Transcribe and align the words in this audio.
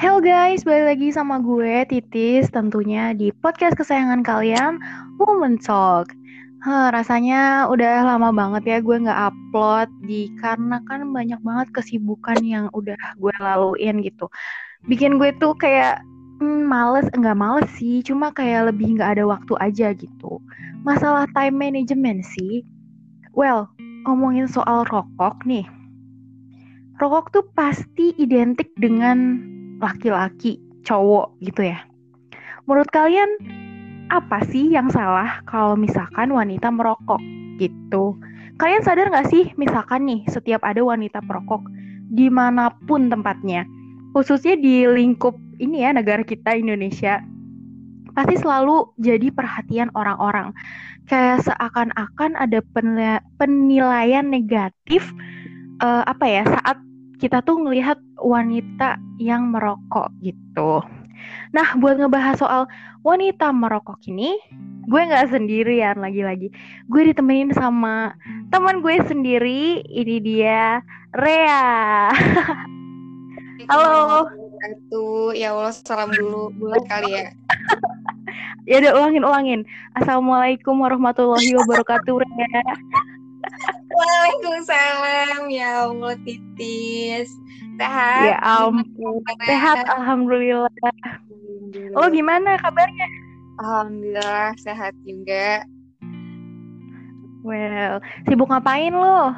Hello 0.00 0.16
guys, 0.16 0.64
balik 0.64 0.96
lagi 0.96 1.12
sama 1.12 1.44
gue 1.44 1.84
Titis 1.84 2.48
tentunya 2.48 3.12
di 3.12 3.28
podcast 3.36 3.76
kesayangan 3.76 4.24
kalian 4.24 4.80
Woman 5.20 5.60
Talk. 5.60 6.08
Huh, 6.64 6.88
rasanya 6.88 7.68
udah 7.68 8.08
lama 8.08 8.32
banget 8.32 8.62
ya 8.64 8.78
gue 8.80 8.96
nggak 8.96 9.20
upload 9.28 9.92
di 10.08 10.32
karena 10.40 10.80
kan 10.88 11.04
banyak 11.12 11.36
banget 11.44 11.68
kesibukan 11.76 12.40
yang 12.40 12.72
udah 12.72 12.96
gue 12.96 13.34
laluin 13.44 14.00
gitu. 14.00 14.32
Bikin 14.88 15.20
gue 15.20 15.36
tuh 15.36 15.52
kayak 15.60 16.00
hmm, 16.40 16.64
males, 16.64 17.04
enggak 17.12 17.36
males 17.36 17.68
sih, 17.76 18.00
cuma 18.00 18.32
kayak 18.32 18.72
lebih 18.72 18.96
nggak 18.96 19.20
ada 19.20 19.28
waktu 19.28 19.52
aja 19.60 19.92
gitu. 19.92 20.40
Masalah 20.80 21.28
time 21.36 21.60
management 21.60 22.24
sih. 22.24 22.64
Well, 23.36 23.68
ngomongin 24.08 24.48
soal 24.48 24.88
rokok 24.88 25.44
nih. 25.44 25.68
Rokok 26.96 27.36
tuh 27.36 27.44
pasti 27.52 28.16
identik 28.16 28.72
dengan 28.80 29.44
laki-laki, 29.80 30.60
cowok 30.84 31.34
gitu 31.40 31.72
ya. 31.72 31.80
Menurut 32.68 32.92
kalian 32.92 33.28
apa 34.12 34.44
sih 34.52 34.70
yang 34.70 34.92
salah 34.92 35.40
kalau 35.48 35.74
misalkan 35.74 36.30
wanita 36.30 36.68
merokok 36.68 37.18
gitu? 37.56 38.14
Kalian 38.60 38.84
sadar 38.84 39.08
nggak 39.08 39.32
sih 39.32 39.50
misalkan 39.56 40.04
nih 40.04 40.20
setiap 40.28 40.60
ada 40.62 40.84
wanita 40.84 41.24
perokok 41.24 41.64
di 42.12 42.28
mana 42.28 42.74
pun 42.84 43.08
tempatnya, 43.08 43.64
khususnya 44.12 44.58
di 44.58 44.84
lingkup 44.84 45.32
ini 45.62 45.86
ya 45.86 45.96
negara 45.96 46.20
kita 46.26 46.58
Indonesia, 46.58 47.24
pasti 48.12 48.36
selalu 48.36 48.90
jadi 48.98 49.30
perhatian 49.32 49.88
orang-orang. 49.96 50.52
Kayak 51.06 51.42
seakan-akan 51.46 52.38
ada 52.38 52.62
penilaian 53.38 54.26
negatif 54.26 55.02
uh, 55.82 56.06
apa 56.06 56.26
ya 56.26 56.44
saat 56.46 56.78
kita 57.20 57.44
tuh 57.44 57.60
ngelihat 57.60 58.00
wanita 58.16 58.96
yang 59.20 59.52
merokok 59.52 60.08
gitu. 60.24 60.80
Nah, 61.52 61.76
buat 61.76 62.00
ngebahas 62.00 62.40
soal 62.40 62.62
wanita 63.04 63.52
merokok 63.52 64.00
ini, 64.08 64.40
gue 64.88 65.00
nggak 65.04 65.28
sendirian 65.28 66.00
lagi-lagi. 66.00 66.48
Gue 66.88 67.12
ditemenin 67.12 67.52
sama 67.52 68.16
teman 68.48 68.80
gue 68.80 68.96
sendiri. 69.04 69.84
Ini 69.84 70.16
dia 70.24 70.80
Rea. 71.12 72.08
Halo. 73.68 74.32
Itu 74.60 75.36
ya 75.36 75.52
Allah 75.52 75.76
salam 75.76 76.08
dulu 76.16 76.56
bulan 76.56 76.82
kali 76.88 77.20
ya. 77.20 77.36
ya 78.70 78.80
udah 78.80 78.92
ulangin 78.96 79.24
ulangin. 79.28 79.60
Assalamualaikum 79.92 80.80
warahmatullahi 80.80 81.52
wabarakatuh 81.52 82.24
Rea. 82.24 82.64
Waalaikumsalam 83.90 85.50
ya 85.50 85.90
Allah 85.90 86.14
titis. 86.22 87.28
Sehat? 87.80 88.24
Ya 88.32 88.36
ampun. 88.44 89.24
Sehat 89.44 89.84
alhamdulillah. 89.88 90.70
alhamdulillah. 90.84 91.96
Lo 91.96 92.06
gimana 92.12 92.60
kabarnya? 92.60 93.08
Alhamdulillah 93.60 94.56
sehat 94.60 94.94
juga. 95.04 95.64
Well 97.44 98.04
sibuk 98.28 98.48
ngapain 98.48 98.92
lo? 98.92 99.34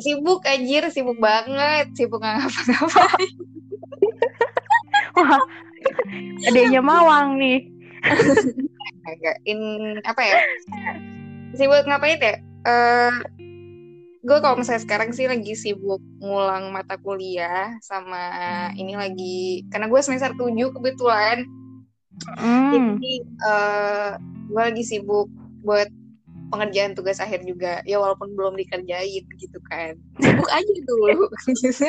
Sibuk 0.00 0.46
anjir 0.46 0.88
sibuk 0.90 1.18
banget. 1.20 1.92
Sibuk 1.94 2.22
ngapa-ngapain. 2.22 3.34
Wah 5.20 5.42
adanya 6.48 6.80
mawang 6.80 7.36
nih. 7.36 7.66
Agak 9.04 9.36
in 9.44 9.60
apa 10.06 10.22
ya? 10.22 10.36
Sibuk 11.54 11.84
ngapain 11.84 12.18
ya 12.18 12.49
uh, 12.66 13.16
gue 14.20 14.38
kalau 14.44 14.60
misalnya 14.60 14.84
sekarang 14.84 15.10
sih 15.16 15.24
lagi 15.24 15.56
sibuk 15.56 16.00
ngulang 16.20 16.68
mata 16.70 17.00
kuliah 17.00 17.80
sama 17.80 18.20
ini 18.76 18.92
lagi 18.92 19.64
karena 19.72 19.88
gue 19.88 20.00
semester 20.04 20.36
7 20.36 20.76
kebetulan. 20.76 21.48
Mm. 22.20 23.00
jadi 23.00 23.14
uh, 23.48 24.10
gue 24.52 24.60
lagi 24.60 24.84
sibuk 24.84 25.32
buat 25.64 25.88
pengerjaan 26.50 26.92
tugas 26.98 27.22
akhir 27.22 27.46
juga. 27.46 27.80
Ya 27.86 28.02
walaupun 28.02 28.34
belum 28.34 28.58
dikerjain 28.58 29.24
gitu 29.38 29.58
kan. 29.70 29.96
Sibuk 30.18 30.50
aja 30.50 30.74
dulu. 30.84 31.30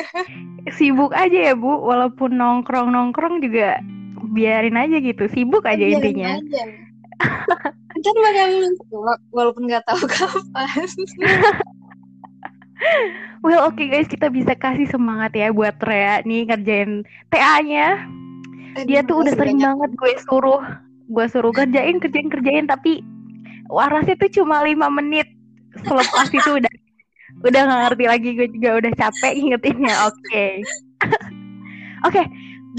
Sibuk 0.78 1.12
aja 1.12 1.52
ya 1.52 1.54
bu. 1.58 1.82
Walaupun 1.82 2.38
nongkrong 2.38 2.94
nongkrong 2.94 3.42
juga 3.42 3.82
biarin 4.32 4.78
aja 4.78 5.02
gitu. 5.02 5.26
Sibuk 5.28 5.66
aja 5.66 5.82
biarin 5.82 5.98
intinya. 6.00 6.30
aja. 6.38 6.64
kan 8.02 8.16
bakal 8.18 8.50
walaupun 9.30 9.62
nggak 9.70 9.84
tahu 9.86 10.04
kapan. 10.14 10.88
Well 13.42 13.62
oke 13.66 13.78
okay 13.78 13.86
guys 13.90 14.10
kita 14.10 14.30
bisa 14.30 14.54
kasih 14.58 14.86
semangat 14.90 15.34
ya 15.34 15.54
buat 15.54 15.78
Rea 15.82 16.22
nih 16.26 16.50
ngerjain 16.50 17.06
TA-nya. 17.30 18.06
Dia 18.86 19.02
tuh 19.06 19.22
udah 19.26 19.34
sering 19.34 19.58
banget 19.62 19.90
gue 19.94 20.12
suruh 20.26 20.62
gue 21.10 21.26
suruh 21.30 21.52
kerjain 21.54 21.98
kerjain 21.98 22.30
kerjain 22.30 22.66
tapi 22.66 23.02
warasnya 23.70 24.14
tuh 24.18 24.30
cuma 24.30 24.62
lima 24.62 24.90
menit. 24.90 25.26
Selepas 25.82 26.30
itu 26.30 26.50
udah 26.62 26.72
udah 27.42 27.60
nggak 27.66 27.80
ngerti 27.88 28.04
lagi 28.06 28.28
gue 28.36 28.48
juga 28.54 28.70
udah 28.82 28.92
capek 28.94 29.32
ingetinnya 29.34 29.94
oke. 30.06 30.16
Okay. 30.28 30.52
oke 32.06 32.14
okay, 32.14 32.26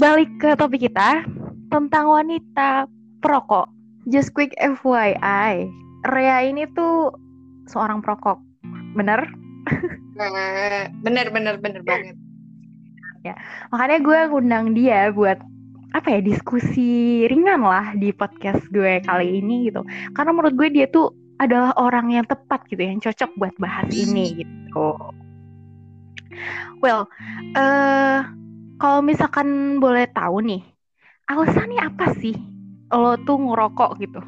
balik 0.00 0.30
ke 0.40 0.56
topik 0.56 0.88
kita 0.88 1.24
tentang 1.68 2.06
wanita 2.08 2.86
perokok 3.20 3.73
just 4.08 4.32
quick 4.36 4.52
FYI 4.60 5.68
Rea 6.04 6.38
ini 6.44 6.68
tuh 6.76 7.12
seorang 7.68 8.04
perokok 8.04 8.36
bener? 8.92 9.24
Bener 11.02 11.26
bener 11.34 11.58
bener 11.58 11.82
banget. 11.82 12.14
Ya 13.26 13.34
makanya 13.74 13.98
gue 13.98 14.18
ngundang 14.30 14.66
dia 14.76 15.10
buat 15.10 15.42
apa 15.90 16.06
ya 16.06 16.20
diskusi 16.22 17.24
ringan 17.26 17.66
lah 17.66 17.98
di 17.98 18.14
podcast 18.14 18.62
gue 18.70 19.02
kali 19.02 19.42
ini 19.42 19.72
gitu. 19.72 19.82
Karena 20.14 20.30
menurut 20.30 20.54
gue 20.54 20.70
dia 20.70 20.86
tuh 20.86 21.10
adalah 21.42 21.74
orang 21.80 22.14
yang 22.14 22.26
tepat 22.30 22.62
gitu 22.70 22.84
yang 22.84 23.02
cocok 23.02 23.30
buat 23.34 23.54
bahas 23.58 23.90
ini 23.90 24.44
gitu. 24.44 24.88
Well 26.78 27.10
uh, 27.58 28.28
kalau 28.78 29.00
misalkan 29.02 29.80
boleh 29.82 30.06
tahu 30.14 30.44
nih 30.46 30.62
alasannya 31.26 31.80
apa 31.80 32.14
sih 32.20 32.36
lo 32.94 33.14
tuh 33.22 33.36
ngerokok 33.38 33.90
gitu? 34.00 34.20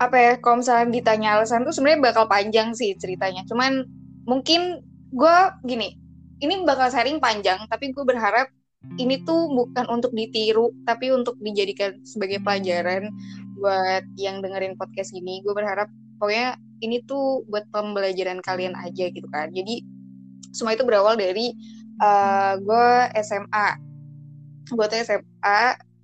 Apa 0.00 0.16
ya 0.16 0.32
kalau 0.40 0.64
misalnya 0.64 0.86
ditanya 0.88 1.28
alasan 1.36 1.66
tuh 1.66 1.74
sebenarnya 1.76 2.12
bakal 2.12 2.24
panjang 2.30 2.72
sih 2.72 2.96
ceritanya. 2.96 3.44
Cuman 3.44 3.84
mungkin 4.24 4.80
gue 5.10 5.36
gini 5.66 5.98
ini 6.40 6.64
bakal 6.64 6.88
sharing 6.88 7.20
panjang 7.20 7.66
tapi 7.68 7.92
gue 7.92 8.04
berharap 8.06 8.48
ini 8.96 9.20
tuh 9.28 9.52
bukan 9.52 9.84
untuk 9.92 10.14
ditiru 10.16 10.72
tapi 10.88 11.12
untuk 11.12 11.36
dijadikan 11.42 12.00
sebagai 12.06 12.40
pelajaran 12.40 13.12
buat 13.60 14.06
yang 14.16 14.40
dengerin 14.40 14.78
podcast 14.80 15.12
gini 15.12 15.44
gue 15.44 15.52
berharap 15.52 15.90
pokoknya 16.16 16.56
ini 16.80 17.04
tuh 17.04 17.44
buat 17.52 17.68
pembelajaran 17.68 18.40
kalian 18.40 18.72
aja 18.72 19.12
gitu 19.12 19.28
kan. 19.28 19.52
Jadi 19.52 19.84
semua 20.50 20.72
itu 20.74 20.82
berawal 20.82 21.14
dari 21.14 21.52
uh, 22.00 22.56
gue 22.56 22.88
SMA 23.20 23.68
gue 24.70 24.86
tuh 24.86 24.98
SMA 25.02 25.60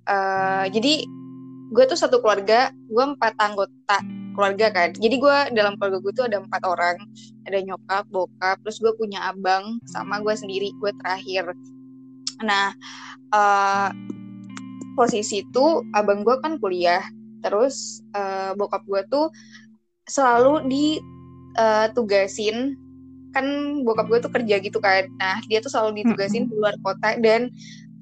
uh, 0.07 0.65
jadi 0.71 1.03
gue 1.67 1.83
tuh 1.83 1.99
satu 1.99 2.23
keluarga 2.23 2.71
gue 2.87 3.03
empat 3.03 3.35
anggota 3.37 3.99
keluarga 4.37 4.69
kan. 4.69 4.93
Jadi 4.93 5.17
gue 5.17 5.37
dalam 5.57 5.73
keluarga 5.81 5.97
gue 5.97 6.13
tuh 6.13 6.29
ada 6.29 6.37
empat 6.37 6.61
orang. 6.69 6.93
Ada 7.49 7.65
nyokap 7.65 8.05
bokap 8.13 8.61
terus 8.61 8.77
gue 8.77 8.93
punya 8.93 9.25
abang 9.33 9.81
sama 9.89 10.21
gue 10.21 10.37
sendiri 10.37 10.69
gue 10.77 10.93
terakhir. 11.01 11.57
Nah 12.45 12.69
uh, 13.33 13.89
posisi 14.93 15.41
itu 15.41 15.81
abang 15.97 16.21
gue 16.21 16.37
kan 16.37 16.61
kuliah. 16.61 17.01
Terus 17.41 18.05
uh, 18.13 18.53
bokap 18.53 18.85
gue 18.85 19.01
tuh 19.09 19.33
selalu 20.05 20.69
ditugasin 21.57 22.77
uh, 22.77 22.85
kan 23.35 23.45
bokap 23.83 24.05
gue 24.05 24.19
tuh 24.21 24.29
kerja 24.29 24.55
gitu 24.61 24.77
kan. 24.77 25.09
Nah 25.17 25.41
dia 25.49 25.65
tuh 25.65 25.73
selalu 25.73 26.05
ditugasin 26.05 26.45
di 26.45 26.53
luar 26.53 26.77
kota 26.85 27.17
dan 27.17 27.49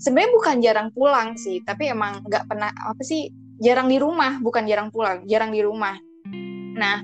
sebenarnya 0.02 0.32
bukan 0.36 0.56
jarang 0.62 0.90
pulang 0.92 1.30
sih 1.40 1.64
tapi 1.64 1.92
emang 1.92 2.24
nggak 2.26 2.46
pernah 2.50 2.72
apa 2.72 3.02
sih 3.02 3.32
jarang 3.60 3.88
di 3.88 3.98
rumah, 4.00 4.40
bukan 4.44 4.68
jarang 4.68 4.92
pulang, 4.92 5.24
jarang 5.28 5.52
di 5.56 5.64
rumah. 5.64 5.96
Nah, 6.76 7.04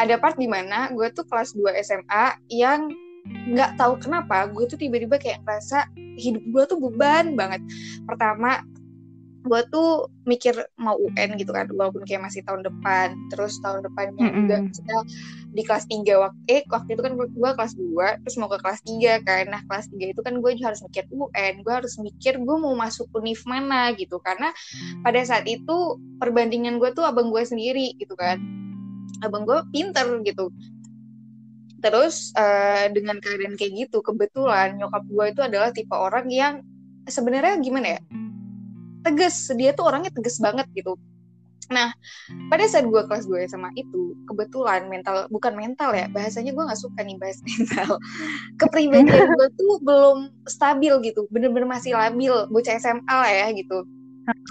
ada 0.00 0.16
part 0.16 0.40
di 0.40 0.48
mana 0.48 0.88
gue 0.88 1.08
tuh 1.12 1.24
kelas 1.28 1.52
2 1.52 1.68
SMA 1.84 2.24
yang 2.48 2.88
nggak 3.22 3.78
tahu 3.78 4.00
kenapa 4.02 4.50
gue 4.50 4.66
tuh 4.66 4.80
tiba-tiba 4.80 5.14
kayak 5.20 5.44
ngerasa 5.44 5.86
hidup 6.16 6.42
gue 6.48 6.62
tuh 6.64 6.78
beban 6.80 7.36
banget. 7.36 7.60
Pertama, 8.08 8.64
gue 9.42 9.60
tuh 9.68 10.08
mikir 10.24 10.54
mau 10.78 10.94
UN 10.96 11.34
gitu 11.34 11.50
kan 11.50 11.66
walaupun 11.74 12.06
kayak 12.06 12.30
masih 12.30 12.46
tahun 12.46 12.62
depan 12.62 13.18
terus 13.34 13.58
tahun 13.58 13.82
depannya 13.82 14.22
mm 14.22 14.30
-hmm. 14.46 14.70
juga 14.70 14.96
di 15.52 15.62
kelas 15.68 15.84
3 15.84 16.00
waktu 16.16 16.40
eh 16.48 16.62
waktu 16.64 16.96
itu 16.96 17.02
kan 17.04 17.12
gue 17.12 17.28
kelas 17.28 17.76
2 17.76 18.24
terus 18.24 18.36
mau 18.40 18.48
ke 18.48 18.58
kelas 18.58 18.80
3 18.88 19.20
kan. 19.28 19.44
Nah 19.52 19.60
kelas 19.68 19.86
3 19.92 20.12
itu 20.16 20.20
kan 20.24 20.34
gue 20.40 20.52
harus 20.56 20.80
mikir 20.80 21.04
UN 21.12 21.54
gue 21.60 21.74
harus 21.76 21.94
mikir 22.00 22.40
gue 22.40 22.56
mau 22.56 22.72
masuk 22.72 23.06
univ 23.12 23.44
mana 23.44 23.92
gitu. 23.92 24.16
Karena 24.24 24.48
pada 25.04 25.20
saat 25.22 25.44
itu 25.44 26.00
perbandingan 26.16 26.80
gue 26.80 26.90
tuh 26.96 27.04
abang 27.04 27.28
gue 27.28 27.44
sendiri 27.44 27.92
gitu 28.00 28.16
kan. 28.16 28.40
Abang 29.20 29.44
gue 29.44 29.60
pinter 29.68 30.24
gitu. 30.24 30.48
Terus 31.84 32.32
uh, 32.32 32.88
dengan 32.88 33.20
keadaan 33.20 33.60
kayak 33.60 33.86
gitu 33.86 34.00
kebetulan 34.00 34.80
nyokap 34.80 35.04
gue 35.04 35.24
itu 35.36 35.40
adalah 35.44 35.68
tipe 35.68 35.92
orang 35.92 36.32
yang 36.32 36.54
sebenarnya 37.04 37.60
gimana 37.60 38.00
ya? 38.00 38.00
Tegas. 39.04 39.52
Dia 39.52 39.76
tuh 39.76 39.84
orangnya 39.92 40.08
tegas 40.08 40.40
banget 40.40 40.64
gitu 40.72 40.96
Nah, 41.72 41.88
pada 42.52 42.64
saat 42.68 42.84
gue 42.84 43.02
kelas 43.08 43.24
2 43.26 43.48
SMA 43.48 43.72
itu, 43.80 44.12
kebetulan 44.28 44.86
mental, 44.92 45.26
bukan 45.32 45.56
mental 45.56 45.96
ya, 45.96 46.06
bahasanya 46.12 46.52
gue 46.52 46.64
gak 46.68 46.80
suka 46.80 47.00
nih 47.00 47.16
bahas 47.16 47.40
mental. 47.48 47.96
Kepribadian 48.60 49.32
gue 49.32 49.48
tuh 49.56 49.74
belum 49.80 50.30
stabil 50.46 50.92
gitu, 51.08 51.24
bener-bener 51.32 51.66
masih 51.66 51.96
labil, 51.96 52.32
bocah 52.52 52.76
SMA 52.76 53.14
lah 53.14 53.32
ya 53.32 53.46
gitu. 53.56 53.88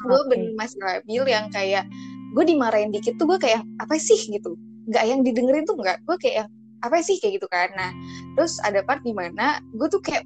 Gue 0.04 0.22
bener 0.28 0.52
masih 0.58 0.82
labil 0.82 1.24
yang 1.30 1.48
kayak, 1.54 1.86
gue 2.34 2.44
dimarahin 2.44 2.90
dikit 2.90 3.16
tuh 3.22 3.30
gue 3.30 3.40
kayak, 3.40 3.62
apa 3.78 3.96
sih 4.02 4.18
gitu. 4.18 4.58
Gak 4.90 5.06
yang 5.06 5.22
didengerin 5.22 5.64
tuh 5.64 5.78
gak, 5.80 6.02
gue 6.04 6.18
kayak, 6.18 6.50
apa 6.82 6.98
sih 7.06 7.22
kayak 7.22 7.38
gitu 7.38 7.48
kan. 7.48 7.70
Nah, 7.78 7.94
terus 8.36 8.58
ada 8.66 8.82
part 8.82 9.06
di 9.06 9.14
mana 9.14 9.62
gue 9.78 9.88
tuh 9.88 10.02
kayak 10.02 10.26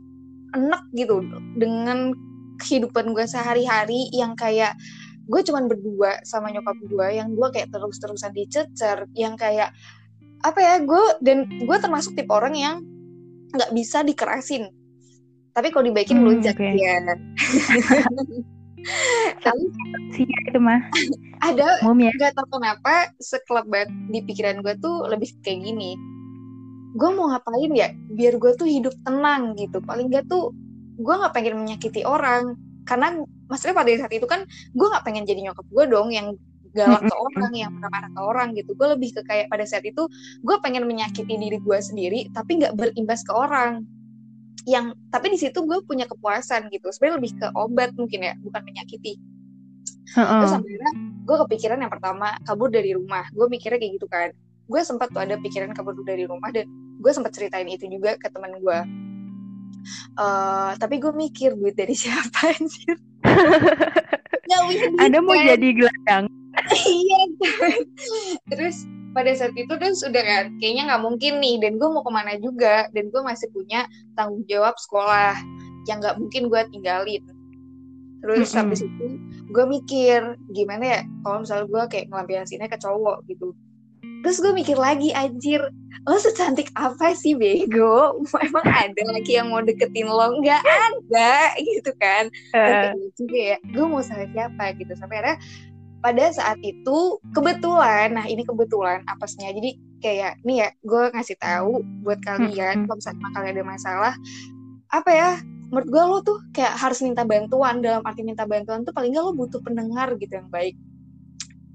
enak 0.56 0.88
gitu 0.96 1.20
dengan 1.60 2.16
kehidupan 2.64 3.12
gue 3.12 3.26
sehari-hari 3.28 4.08
yang 4.16 4.34
kayak 4.40 4.74
gue 5.26 5.42
cuman 5.42 5.66
berdua 5.66 6.22
sama 6.22 6.54
nyokap 6.54 6.78
gue 6.86 7.08
yang 7.18 7.34
gue 7.34 7.48
kayak 7.50 7.74
terus-terusan 7.74 8.32
dicecer 8.34 9.10
yang 9.18 9.34
kayak 9.34 9.74
apa 10.46 10.60
ya 10.62 10.76
gue 10.86 11.04
dan 11.26 11.50
gue 11.50 11.78
termasuk 11.82 12.14
tipe 12.14 12.30
orang 12.30 12.54
yang 12.54 12.76
nggak 13.56 13.72
bisa 13.74 14.06
dikerasin. 14.06 14.70
Tapi 15.56 15.72
kalau 15.72 15.88
dibaikin 15.88 16.20
hmm, 16.20 16.28
lunjak 16.28 16.60
okay. 16.60 16.76
ya 16.76 17.00
tapi 19.42 19.64
sih 20.14 20.28
itu 20.28 20.60
mah. 20.62 20.78
Ada 21.42 21.82
ya. 21.82 22.12
nggak 22.14 22.34
tahu 22.38 22.48
kenapa 22.60 23.10
sekelebat 23.18 23.90
di 24.14 24.20
pikiran 24.22 24.62
gue 24.62 24.78
tuh 24.78 25.10
lebih 25.10 25.34
kayak 25.42 25.66
gini. 25.66 25.98
Gue 26.94 27.10
mau 27.12 27.34
ngapain 27.34 27.72
ya? 27.74 27.90
Biar 28.14 28.38
gue 28.38 28.52
tuh 28.54 28.70
hidup 28.70 28.94
tenang 29.02 29.58
gitu. 29.58 29.82
Paling 29.82 30.14
gak 30.14 30.30
tuh 30.30 30.54
gue 30.96 31.14
nggak 31.16 31.34
pengen 31.34 31.66
menyakiti 31.66 32.06
orang 32.08 32.56
karena 32.86 33.26
maksudnya 33.50 33.76
pada 33.76 33.90
saat 33.98 34.14
itu 34.14 34.26
kan 34.30 34.46
gue 34.48 34.88
nggak 34.88 35.04
pengen 35.04 35.26
jadi 35.26 35.52
nyokap 35.52 35.66
gue 35.68 35.84
dong 35.90 36.10
yang 36.14 36.38
galak 36.76 37.08
ke 37.08 37.16
orang 37.16 37.54
yang 37.56 37.72
marah-marah 37.72 38.12
ke 38.12 38.22
orang 38.22 38.48
gitu. 38.54 38.72
Gue 38.76 38.88
lebih 38.94 39.10
ke 39.16 39.22
kayak 39.24 39.48
pada 39.48 39.64
saat 39.64 39.88
itu 39.88 40.06
gue 40.44 40.56
pengen 40.60 40.84
menyakiti 40.86 41.40
diri 41.40 41.58
gue 41.58 41.80
sendiri 41.80 42.30
tapi 42.36 42.62
nggak 42.62 42.76
berimbas 42.76 43.24
ke 43.24 43.32
orang. 43.32 43.88
Yang 44.68 45.00
tapi 45.10 45.28
di 45.32 45.38
situ 45.40 45.60
gue 45.64 45.80
punya 45.88 46.06
kepuasan 46.06 46.68
gitu. 46.70 46.92
Sebenarnya 46.92 47.16
lebih 47.24 47.32
ke 47.40 47.48
obat 47.56 47.90
mungkin 47.96 48.20
ya 48.28 48.34
bukan 48.44 48.62
menyakiti. 48.62 49.18
Uh-uh. 50.06 50.38
terus 50.46 50.54
akhirnya 50.54 50.92
gue 51.26 51.38
kepikiran 51.50 51.82
yang 51.82 51.90
pertama 51.90 52.38
kabur 52.46 52.70
dari 52.70 52.94
rumah. 52.94 53.26
Gue 53.32 53.48
mikirnya 53.48 53.80
kayak 53.80 53.94
gitu 53.98 54.08
kan. 54.12 54.30
Gue 54.68 54.82
sempat 54.84 55.10
tuh 55.16 55.24
ada 55.24 55.40
pikiran 55.40 55.72
kabur 55.74 55.96
dari 56.04 56.28
rumah 56.28 56.52
dan 56.54 56.68
gue 57.00 57.12
sempat 57.12 57.34
ceritain 57.34 57.66
itu 57.66 57.88
juga 57.88 58.20
ke 58.20 58.28
teman 58.30 58.58
gue 58.60 58.80
uh, 60.18 60.72
tapi 60.78 61.00
gue 61.02 61.14
mikir 61.14 61.56
duit 61.56 61.76
dari 61.76 61.96
siapa 62.02 62.54
anjir? 62.56 62.96
Ada 65.02 65.18
mau 65.20 65.36
kan? 65.36 65.46
jadi 65.56 65.68
gelandang. 65.74 66.26
Iya 66.72 67.20
terus 68.48 68.88
pada 69.12 69.32
saat 69.36 69.56
itu 69.56 69.72
terus 69.76 70.04
udah 70.04 70.24
kan 70.24 70.46
kayaknya 70.60 70.84
nggak 70.92 71.04
mungkin 71.04 71.34
nih. 71.44 71.56
Dan 71.60 71.82
gue 71.82 71.90
mau 71.90 72.04
ke 72.06 72.12
mana 72.12 72.38
juga? 72.40 72.88
Dan 72.96 73.10
gue 73.12 73.22
masih 73.22 73.52
punya 73.52 73.90
tanggung 74.16 74.46
jawab 74.48 74.76
sekolah 74.80 75.36
yang 75.86 76.00
nggak 76.02 76.18
mungkin 76.22 76.48
gue 76.48 76.62
tinggalin. 76.72 77.24
Terus 78.24 78.50
mm 78.50 78.54
-hmm. 78.54 78.60
habis 78.62 78.82
itu 78.82 79.08
gue 79.56 79.66
mikir 79.70 80.20
gimana 80.52 80.84
ya 80.84 81.02
kalau 81.24 81.46
misalnya 81.46 81.66
gue 81.70 81.84
kayak 81.88 82.06
ngelampiasinnya 82.12 82.68
ke 82.68 82.78
cowok 82.82 83.24
gitu 83.30 83.56
terus 84.26 84.42
gue 84.42 84.50
mikir 84.58 84.74
lagi 84.74 85.14
anjir 85.14 85.62
lo 86.06 86.18
secantik 86.22 86.70
apa 86.78 87.14
sih 87.14 87.38
bego? 87.38 88.22
Emang 88.46 88.66
ada 88.66 89.02
lagi 89.10 89.38
yang 89.38 89.54
mau 89.54 89.62
deketin 89.62 90.10
lo? 90.10 90.42
Nggak 90.42 90.62
ada 90.66 91.54
gitu 91.70 91.94
kan. 92.02 92.30
Uh. 92.54 92.94
juga 93.14 93.38
ya 93.54 93.58
gue 93.62 93.86
mau 93.86 94.02
sama 94.02 94.26
siapa 94.34 94.74
gitu. 94.78 94.94
Sampai 94.98 95.22
akhirnya 95.22 95.38
pada 96.06 96.30
saat 96.30 96.62
itu 96.62 97.18
kebetulan 97.34 98.14
nah 98.14 98.30
ini 98.30 98.46
kebetulan 98.46 99.02
apesnya 99.10 99.50
jadi 99.50 99.74
kayak 100.06 100.34
nih 100.46 100.62
ya 100.62 100.70
gue 100.86 101.04
ngasih 101.18 101.34
tahu 101.42 101.82
buat 102.06 102.22
kalian 102.22 102.86
kalau 102.86 103.02
misalnya 103.02 103.30
kalian 103.34 103.54
ada 103.58 103.66
masalah 103.66 104.14
apa 104.94 105.10
ya 105.10 105.30
menurut 105.74 105.90
gue 105.90 106.04
lo 106.06 106.18
tuh 106.22 106.38
kayak 106.54 106.78
harus 106.78 107.02
minta 107.02 107.26
bantuan 107.26 107.82
dalam 107.82 108.06
arti 108.06 108.22
minta 108.22 108.46
bantuan 108.46 108.86
tuh 108.86 108.94
paling 108.94 109.18
nggak 109.18 109.26
lo 109.26 109.34
butuh 109.34 109.58
pendengar 109.66 110.14
gitu 110.22 110.38
yang 110.38 110.50
baik 110.54 110.78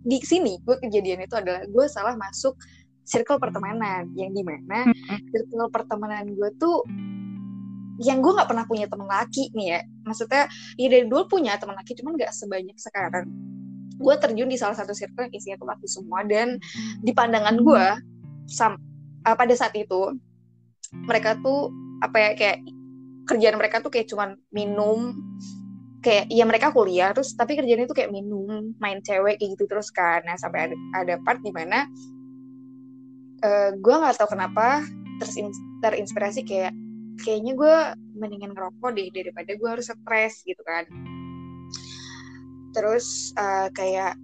di 0.01 0.19
sini 0.25 0.57
gue 0.65 0.77
kejadian 0.81 1.25
itu 1.25 1.37
adalah 1.37 1.63
gue 1.69 1.87
salah 1.89 2.17
masuk 2.17 2.57
circle 3.05 3.41
pertemanan. 3.43 4.09
Yang 4.15 4.31
di 4.41 4.43
mana 4.47 4.89
circle 5.33 5.69
pertemanan 5.73 6.31
gue 6.33 6.51
tuh 6.57 6.85
yang 8.01 8.25
gue 8.25 8.33
nggak 8.33 8.49
pernah 8.49 8.65
punya 8.65 8.87
teman 8.89 9.09
laki 9.11 9.53
nih 9.53 9.67
ya. 9.77 9.81
Maksudnya 10.07 10.49
ya 10.81 10.89
dari 10.89 11.05
dulu 11.11 11.39
punya 11.41 11.59
teman 11.61 11.77
laki 11.77 11.99
cuman 11.99 12.17
nggak 12.17 12.33
sebanyak 12.33 12.77
sekarang. 12.79 13.27
Gue 14.01 14.15
terjun 14.17 14.49
di 14.49 14.57
salah 14.57 14.77
satu 14.79 14.97
circle 14.97 15.29
yang 15.29 15.35
isinya 15.37 15.57
tuh 15.61 15.69
laki 15.69 15.87
semua 15.91 16.25
dan 16.25 16.57
di 17.05 17.13
pandangan 17.13 17.61
gue 17.61 17.87
sam 18.49 18.81
uh, 19.29 19.37
pada 19.37 19.53
saat 19.53 19.77
itu 19.77 20.17
mereka 21.07 21.37
tuh 21.45 21.71
apa 22.01 22.17
ya 22.17 22.31
kayak 22.35 22.59
kerjaan 23.29 23.61
mereka 23.61 23.85
tuh 23.85 23.93
kayak 23.93 24.09
cuman 24.11 24.35
minum 24.51 25.15
kayak 26.01 26.33
ya 26.33 26.45
mereka 26.49 26.73
kuliah 26.73 27.13
terus 27.13 27.37
tapi 27.37 27.57
kerjanya 27.57 27.85
itu 27.85 27.97
kayak 27.97 28.09
minum 28.09 28.73
main 28.81 29.05
cewek 29.05 29.37
kayak 29.37 29.51
gitu 29.57 29.65
terus 29.69 29.93
kan 29.93 30.25
nah 30.25 30.37
sampai 30.41 30.73
ada, 30.73 30.77
ada 30.97 31.15
part 31.21 31.45
di 31.45 31.53
mana 31.53 31.85
uh, 33.45 33.71
gue 33.77 33.95
nggak 33.95 34.17
tahu 34.17 34.33
kenapa 34.33 34.85
terinspirasi 35.85 36.49
kayak 36.49 36.73
kayaknya 37.21 37.53
gue 37.53 37.77
mendingan 38.17 38.57
ngerokok 38.57 38.91
deh 38.97 39.09
daripada 39.13 39.53
gue 39.53 39.69
harus 39.69 39.93
stres 39.93 40.41
gitu 40.49 40.61
kan 40.65 40.89
terus 42.73 43.37
uh, 43.37 43.69
kayak 43.77 44.17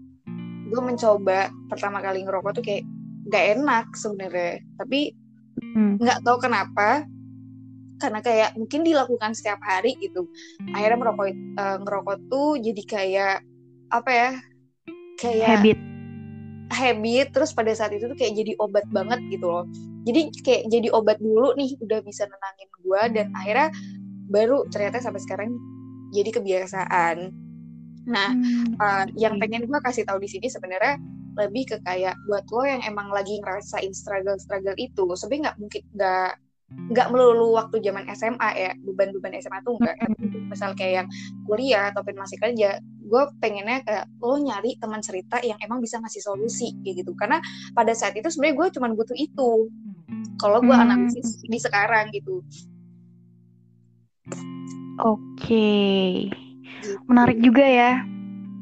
gue 0.66 0.82
mencoba 0.82 1.52
pertama 1.68 2.00
kali 2.00 2.24
ngerokok 2.24 2.52
tuh 2.56 2.64
kayak 2.64 2.84
gak 3.28 3.58
enak 3.58 3.86
sebenarnya 3.98 4.62
tapi 4.78 5.12
hmm. 5.74 5.98
nggak 6.00 6.18
hmm. 6.22 6.26
tahu 6.26 6.38
kenapa 6.40 7.04
karena 7.96 8.20
kayak 8.20 8.50
mungkin 8.54 8.84
dilakukan 8.84 9.32
setiap 9.32 9.60
hari 9.64 9.96
gitu. 9.98 10.28
Akhirnya 10.72 10.98
merokok 11.00 11.28
uh, 11.56 11.78
ngerokok 11.82 12.16
tuh 12.28 12.50
jadi 12.60 12.82
kayak 12.86 13.36
apa 13.90 14.10
ya 14.10 14.30
kayak 15.20 15.48
habit. 15.60 15.78
Habit 16.66 17.26
terus 17.30 17.54
pada 17.54 17.72
saat 17.72 17.94
itu 17.94 18.10
tuh 18.10 18.18
kayak 18.18 18.34
jadi 18.36 18.52
obat 18.58 18.84
banget 18.90 19.22
gitu 19.32 19.46
loh. 19.48 19.64
Jadi 20.06 20.30
kayak 20.42 20.62
jadi 20.70 20.88
obat 20.94 21.18
dulu 21.18 21.54
nih 21.58 21.74
udah 21.82 21.98
bisa 22.02 22.26
nenangin 22.26 22.68
gue 22.70 23.02
dan 23.14 23.26
akhirnya 23.34 23.68
baru 24.30 24.66
ternyata 24.70 24.98
sampai 25.02 25.22
sekarang 25.22 25.50
jadi 26.14 26.30
kebiasaan. 26.34 27.30
Nah 28.06 28.30
hmm. 28.34 28.78
uh, 28.78 29.04
yang 29.18 29.38
pengen 29.42 29.66
gue 29.66 29.80
kasih 29.82 30.06
tahu 30.06 30.22
di 30.22 30.30
sini 30.30 30.46
sebenarnya 30.46 30.98
lebih 31.36 31.68
ke 31.68 31.76
kayak 31.84 32.16
buat 32.26 32.48
lo 32.48 32.64
yang 32.64 32.80
emang 32.82 33.12
lagi 33.12 33.38
ngerasain 33.44 33.92
struggle 33.92 34.40
struggle 34.40 34.72
itu 34.80 35.04
sebenarnya 35.14 35.52
nggak 35.52 35.58
mungkin 35.60 35.82
nggak 35.92 36.30
nggak 36.66 37.14
melulu 37.14 37.54
waktu 37.54 37.78
zaman 37.78 38.10
SMA 38.10 38.50
ya 38.58 38.70
beban-beban 38.82 39.38
SMA 39.38 39.62
tuh 39.62 39.78
enggak 39.78 40.02
misal 40.50 40.74
kayak 40.74 40.92
yang 41.04 41.08
kuliah 41.46 41.94
ataupun 41.94 42.18
masih 42.18 42.42
kerja 42.42 42.82
gue 43.06 43.22
pengennya 43.38 43.86
kayak 43.86 44.04
lo 44.18 44.36
nyari 44.42 44.74
teman 44.82 44.98
cerita 44.98 45.38
yang 45.46 45.56
emang 45.62 45.78
bisa 45.78 46.02
ngasih 46.02 46.22
solusi 46.22 46.74
kayak 46.82 47.06
gitu. 47.06 47.14
Karena 47.14 47.38
pada 47.72 47.94
saat 47.94 48.18
itu 48.18 48.26
sebenarnya 48.26 48.56
gue 48.58 48.68
cuma 48.76 48.86
butuh 48.92 49.14
itu. 49.14 49.70
Kalau 50.42 50.58
gue 50.60 50.74
hmm. 50.74 50.84
analisis 50.84 51.40
di 51.46 51.58
sekarang 51.58 52.10
gitu. 52.10 52.42
Oke. 55.06 55.22
Okay. 55.38 56.10
gitu. 56.82 56.98
menarik 57.06 57.38
juga 57.40 57.62
ya. 57.62 58.02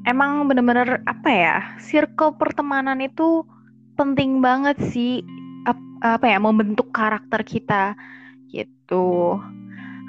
Emang 0.04 0.44
bener-bener 0.44 1.00
apa 1.08 1.30
ya 1.32 1.56
circle 1.80 2.36
pertemanan 2.36 3.00
itu 3.00 3.48
penting 3.96 4.44
banget 4.44 4.76
sih 4.92 5.24
apa 6.04 6.28
ya 6.28 6.36
membentuk 6.36 6.92
karakter 6.92 7.40
kita 7.40 7.96
gitu. 8.52 9.40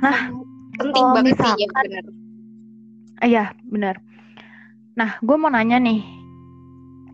Nah, 0.03 0.27
penting 0.75 1.05
banget 1.15 1.39
misalkan, 1.39 1.55
sih 1.55 1.63
ya 1.63 1.69
benar. 1.71 2.05
Iya, 3.23 3.45
benar. 3.71 3.95
Nah, 4.99 5.15
gue 5.23 5.35
mau 5.39 5.47
nanya 5.47 5.79
nih, 5.79 6.03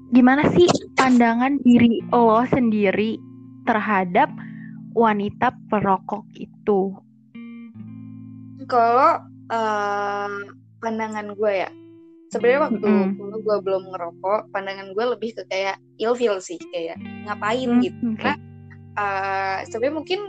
gimana 0.10 0.50
sih 0.58 0.66
pandangan 0.98 1.62
diri 1.62 2.02
lo 2.10 2.42
sendiri 2.50 3.22
terhadap 3.70 4.34
wanita 4.98 5.54
perokok 5.70 6.26
itu? 6.34 6.98
Kalau 8.66 9.22
uh, 9.54 10.30
pandangan 10.82 11.38
gue 11.38 11.54
ya, 11.54 11.70
sebenarnya 12.34 12.62
waktu 12.66 12.88
mm 12.90 13.06
-hmm. 13.14 13.42
gue 13.46 13.58
belum 13.62 13.84
ngerokok, 13.94 14.42
pandangan 14.50 14.90
gue 14.98 15.06
lebih 15.06 15.38
ke 15.38 15.44
kayak 15.54 15.78
ilfil 16.02 16.42
sih, 16.42 16.58
kayak 16.74 16.98
ngapain 17.30 17.70
mm 17.70 17.74
-hmm. 17.78 17.86
gitu. 17.86 18.06
Karena 18.18 18.50
uh, 18.98 19.58
sebenarnya 19.68 19.96
mungkin 19.96 20.20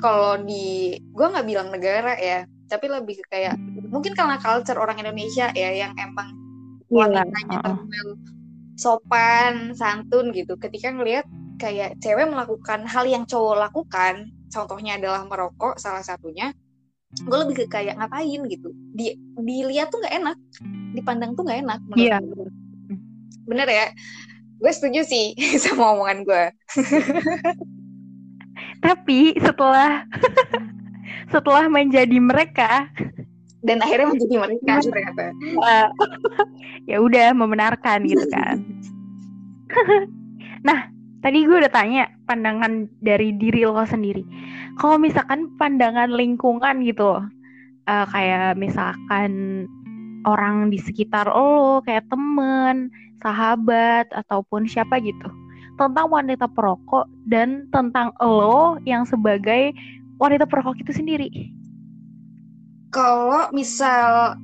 kalau 0.00 0.40
di 0.40 0.96
gue 1.00 1.26
nggak 1.26 1.46
bilang 1.46 1.68
negara 1.68 2.16
ya 2.16 2.48
tapi 2.70 2.86
lebih 2.86 3.20
kayak 3.28 3.58
mungkin 3.90 4.14
karena 4.14 4.38
culture 4.38 4.78
orang 4.78 5.02
Indonesia 5.02 5.50
ya 5.52 5.70
yang 5.74 5.92
emang 5.98 6.30
yeah. 6.88 7.10
wanitanya 7.10 7.58
uh. 7.66 7.78
sopan 8.80 9.76
santun 9.76 10.32
gitu 10.32 10.56
ketika 10.56 10.88
ngelihat 10.94 11.26
kayak 11.60 12.00
cewek 12.00 12.24
melakukan 12.24 12.88
hal 12.88 13.04
yang 13.04 13.28
cowok 13.28 13.68
lakukan 13.68 14.32
contohnya 14.48 14.96
adalah 14.96 15.28
merokok 15.28 15.76
salah 15.76 16.00
satunya 16.00 16.54
gue 17.10 17.38
lebih 17.42 17.54
ke 17.60 17.64
kayak 17.66 17.98
ngapain 17.98 18.40
gitu 18.46 18.70
di 18.94 19.18
dilihat 19.34 19.90
tuh 19.90 19.98
nggak 19.98 20.16
enak 20.22 20.36
dipandang 20.94 21.34
tuh 21.34 21.42
nggak 21.42 21.60
enak 21.66 21.80
Iya. 21.98 22.18
bener 23.50 23.66
ya 23.66 23.86
gue 24.60 24.72
setuju 24.72 25.00
sih 25.08 25.32
sama 25.64 25.96
omongan 25.96 26.18
gue 26.22 26.44
Tapi 28.80 29.36
setelah 29.36 30.08
setelah 31.32 31.68
menjadi 31.68 32.16
mereka, 32.16 32.88
dan 33.60 33.84
akhirnya 33.84 34.16
menjadi 34.16 34.36
mereka 34.40 34.72
ternyata 34.80 35.24
eh, 35.44 35.88
ya 36.90 36.96
udah 37.00 37.36
membenarkan 37.36 38.08
gitu 38.08 38.24
kan. 38.32 38.56
nah, 40.66 40.88
tadi 41.20 41.44
gue 41.44 41.56
udah 41.60 41.72
tanya 41.72 42.08
pandangan 42.24 42.88
dari 43.04 43.36
diri 43.36 43.68
lo 43.68 43.84
sendiri. 43.84 44.24
Kalau 44.80 44.96
misalkan 44.96 45.52
pandangan 45.60 46.08
lingkungan 46.08 46.80
gitu, 46.88 47.20
eh, 47.84 48.06
kayak 48.08 48.56
misalkan 48.56 49.64
orang 50.24 50.72
di 50.72 50.80
sekitar 50.80 51.28
lo, 51.28 51.84
kayak 51.84 52.08
temen, 52.08 52.88
sahabat, 53.20 54.08
ataupun 54.12 54.64
siapa 54.64 54.98
gitu, 55.00 55.28
tentang 55.76 56.08
wanita 56.08 56.44
perokok 56.48 57.04
dan 57.24 57.68
tentang 57.70 58.12
lo 58.20 58.76
yang 58.84 59.04
sebagai 59.04 59.72
wanita 60.16 60.44
perokok 60.44 60.76
itu 60.76 60.92
sendiri. 60.92 61.28
kalau 62.90 63.46
misal 63.54 64.34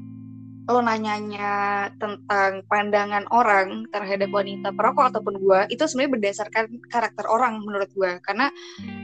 lo 0.67 0.83
nanyanya 0.83 1.87
tentang 2.03 2.63
pandangan 2.67 3.23
orang 3.31 3.87
terhadap 3.91 4.31
wanita 4.31 4.75
perokok 4.75 5.15
ataupun 5.15 5.39
gue 5.39 5.61
itu 5.71 5.83
sebenarnya 5.87 6.15
berdasarkan 6.19 6.65
karakter 6.91 7.23
orang 7.27 7.63
menurut 7.63 7.87
gue 7.95 8.19
karena 8.23 8.51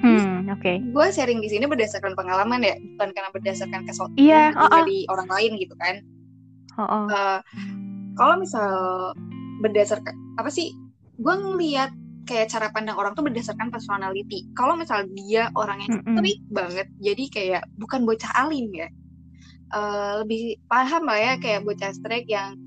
Hmm, 0.03 0.51
oke. 0.51 0.83
gue 0.83 1.07
sharing 1.11 1.39
di 1.39 1.47
sini 1.47 1.71
berdasarkan 1.71 2.19
pengalaman 2.19 2.67
ya 2.67 2.75
bukan 2.95 3.15
karena 3.15 3.31
berdasarkan 3.31 3.83
kesukaan 3.87 4.19
Iya, 4.19 4.51
oh, 4.59 4.67
oh. 4.67 4.71
dari 4.75 5.07
orang 5.07 5.29
lain 5.31 5.53
gitu 5.59 5.75
kan 5.79 6.03
Oh, 6.79 6.83
oh. 6.83 7.05
Eh, 7.07 7.39
kalau 8.15 8.35
misal 8.39 8.71
berdasarkan 9.63 10.15
apa 10.37 10.51
sih 10.51 10.75
gue 11.23 11.35
ngeliat 11.39 11.95
kayak 12.27 12.51
cara 12.51 12.71
pandang 12.75 12.99
orang 12.99 13.15
tuh 13.15 13.23
berdasarkan 13.27 13.71
personality 13.71 14.47
kalau 14.59 14.75
misal 14.75 15.07
dia 15.15 15.51
orangnya 15.55 15.91
Mm-mm. 15.91 16.19
strict 16.19 16.43
banget 16.51 16.87
jadi 16.99 17.25
kayak 17.31 17.63
bukan 17.79 18.03
bocah 18.03 18.31
alim 18.35 18.71
ya 18.75 18.91
Eh, 19.73 20.13
lebih 20.21 20.61
paham 20.69 21.09
lah 21.09 21.17
ya 21.17 21.33
kayak 21.41 21.65
bocah 21.65 21.97
strict 21.97 22.29
yang 22.29 22.61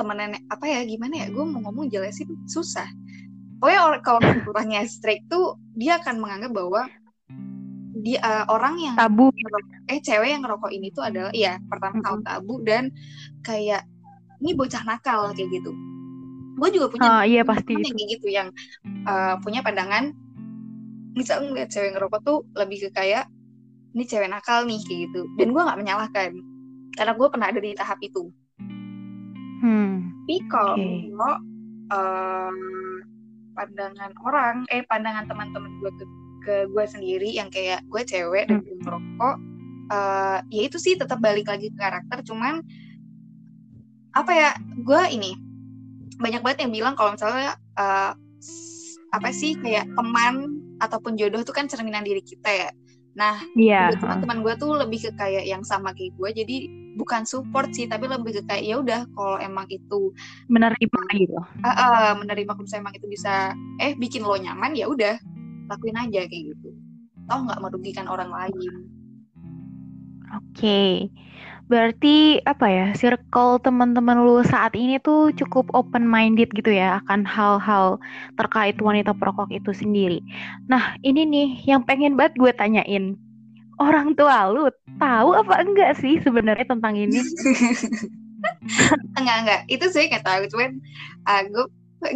temenan 0.00 0.32
apa 0.48 0.64
ya 0.64 0.80
gimana 0.88 1.12
ya 1.12 1.26
gue 1.28 1.44
mau 1.44 1.60
ngomong 1.68 1.92
jelasin 1.92 2.24
susah 2.48 2.88
pokoknya 3.60 3.80
orang 3.84 4.00
kalau 4.00 4.20
orangnya 4.48 4.88
strict 4.88 5.28
tuh 5.28 5.60
dia 5.76 6.00
akan 6.00 6.16
menganggap 6.16 6.56
bahwa 6.56 6.88
dia 8.00 8.16
eh, 8.16 8.44
orang 8.48 8.80
yang 8.80 8.96
Tabu. 8.96 9.28
eh 9.92 10.00
cewek 10.00 10.32
yang 10.32 10.40
ngerokok 10.40 10.72
ini 10.72 10.88
tuh 10.88 11.04
adalah 11.04 11.28
iya 11.36 11.60
pertama 11.68 12.00
Mm-mm. 12.00 12.04
kaum 12.08 12.20
tabu 12.24 12.54
dan 12.64 12.88
kayak 13.44 13.84
ini 14.40 14.56
bocah 14.56 14.88
nakal 14.88 15.36
kayak 15.36 15.52
gitu 15.52 15.76
gue 16.56 16.68
juga 16.72 16.86
punya 16.88 17.08
Ah, 17.08 17.24
iya 17.28 17.44
pasti 17.44 17.76
yang 17.76 17.84
kayak 17.84 18.08
gitu 18.16 18.26
yang 18.32 18.48
uh, 19.04 19.36
punya 19.44 19.60
pandangan 19.60 20.16
misal 21.12 21.44
ngeliat 21.44 21.68
cewek 21.68 21.92
ngerokok 21.96 22.20
tuh 22.24 22.38
lebih 22.56 22.88
ke 22.88 22.90
kayak 22.92 23.28
ini 23.96 24.04
cewek 24.04 24.28
nakal 24.28 24.64
nih 24.64 24.80
kayak 24.84 25.08
gitu 25.08 25.24
dan 25.36 25.52
gue 25.52 25.62
nggak 25.62 25.80
menyalahkan 25.80 26.30
karena 26.96 27.12
gue 27.12 27.28
pernah 27.28 27.46
ada 27.52 27.60
di 27.60 27.70
tahap 27.76 28.00
itu 28.00 28.32
Hmm. 29.56 30.12
tapi 30.28 30.36
kalau 30.52 30.76
Oke. 30.76 31.08
um, 31.88 32.56
pandangan 33.56 34.12
orang 34.20 34.68
eh 34.68 34.84
pandangan 34.84 35.24
teman-teman 35.24 35.72
gue 35.80 35.90
ke, 35.96 36.04
ke 36.44 36.54
gue 36.68 36.84
sendiri 36.84 37.32
yang 37.32 37.48
kayak 37.48 37.80
gue 37.88 38.02
cewek 38.04 38.52
dan 38.52 38.60
Hmm. 38.60 38.64
gue 38.68 38.76
merokok 38.84 39.36
eh, 39.86 40.38
ya 40.52 40.62
itu 40.68 40.76
sih 40.76 40.98
tetap 41.00 41.24
balik 41.24 41.48
lagi 41.48 41.72
ke 41.72 41.78
karakter 41.80 42.20
cuman 42.20 42.60
apa 44.12 44.32
ya 44.32 44.50
gue 44.76 45.02
ini 45.16 45.32
banyak 46.16 46.40
banget 46.40 46.58
yang 46.66 46.72
bilang 46.72 46.94
kalau 46.96 47.12
misalnya 47.12 47.54
s- 48.40 48.96
apa 49.12 49.30
sih 49.30 49.56
kayak 49.56 49.86
teman 49.92 50.34
ataupun 50.76 51.16
jodoh 51.16 51.40
itu 51.40 51.52
kan 51.52 51.68
cerminan 51.68 52.04
diri 52.04 52.20
kita 52.20 52.50
ya 52.50 52.70
nah 53.16 53.40
Iya. 53.56 53.96
kebetulan 53.96 54.18
teman 54.20 54.38
gue 54.44 54.54
tuh 54.60 54.76
lebih 54.76 55.08
ke 55.08 55.10
kayak 55.16 55.48
yang 55.48 55.64
sama 55.64 55.96
kayak 55.96 56.12
gue 56.20 56.30
jadi 56.44 56.56
bukan 56.96 57.24
support 57.24 57.72
sih 57.72 57.88
tapi 57.88 58.08
lebih 58.08 58.40
ke 58.40 58.42
kayak 58.44 58.64
ya 58.64 58.76
udah 58.76 59.00
kalau 59.12 59.36
emang 59.40 59.64
itu 59.68 60.12
Menerima 60.48 61.00
gitu. 61.16 61.40
ah, 61.64 61.68
ah, 61.72 62.08
menerima 62.12 62.52
kalau 62.52 62.68
emang 62.76 62.92
itu 62.92 63.08
bisa 63.08 63.56
eh 63.80 63.96
bikin 63.96 64.20
lo 64.20 64.36
nyaman 64.36 64.76
ya 64.76 64.84
udah 64.88 65.16
lakuin 65.72 65.96
aja 65.96 66.28
kayak 66.28 66.44
gitu 66.52 66.68
tau 67.24 67.40
nggak 67.44 67.60
merugikan 67.60 68.04
orang 68.06 68.28
lain 68.28 68.84
Oke. 70.36 71.08
Berarti 71.66 72.38
apa 72.46 72.66
ya? 72.70 72.86
Circle 72.94 73.58
teman-teman 73.62 74.22
lu 74.22 74.38
saat 74.46 74.72
ini 74.78 75.02
tuh 75.02 75.34
cukup 75.34 75.66
open 75.74 76.06
minded 76.06 76.50
gitu 76.54 76.70
ya 76.70 77.02
akan 77.02 77.26
hal-hal 77.26 77.98
terkait 78.38 78.78
wanita 78.78 79.10
perokok 79.18 79.50
itu 79.50 79.74
sendiri. 79.74 80.22
Nah, 80.70 80.94
ini 81.02 81.26
nih 81.26 81.48
yang 81.66 81.82
pengen 81.82 82.14
banget 82.14 82.38
gue 82.38 82.52
tanyain. 82.54 83.18
Orang 83.76 84.14
tua 84.16 84.48
lu 84.48 84.70
tahu 84.96 85.36
apa 85.36 85.60
enggak 85.60 85.98
sih 86.00 86.22
sebenarnya 86.22 86.64
tentang 86.70 86.96
ini? 86.96 87.20
enggak 89.18 89.36
enggak 89.42 89.60
itu 89.66 89.86
saya 89.90 90.04
nggak 90.12 90.26
tahu 90.26 90.42
cuman 90.54 90.70
ah, 91.26 91.42
gue 91.44 91.64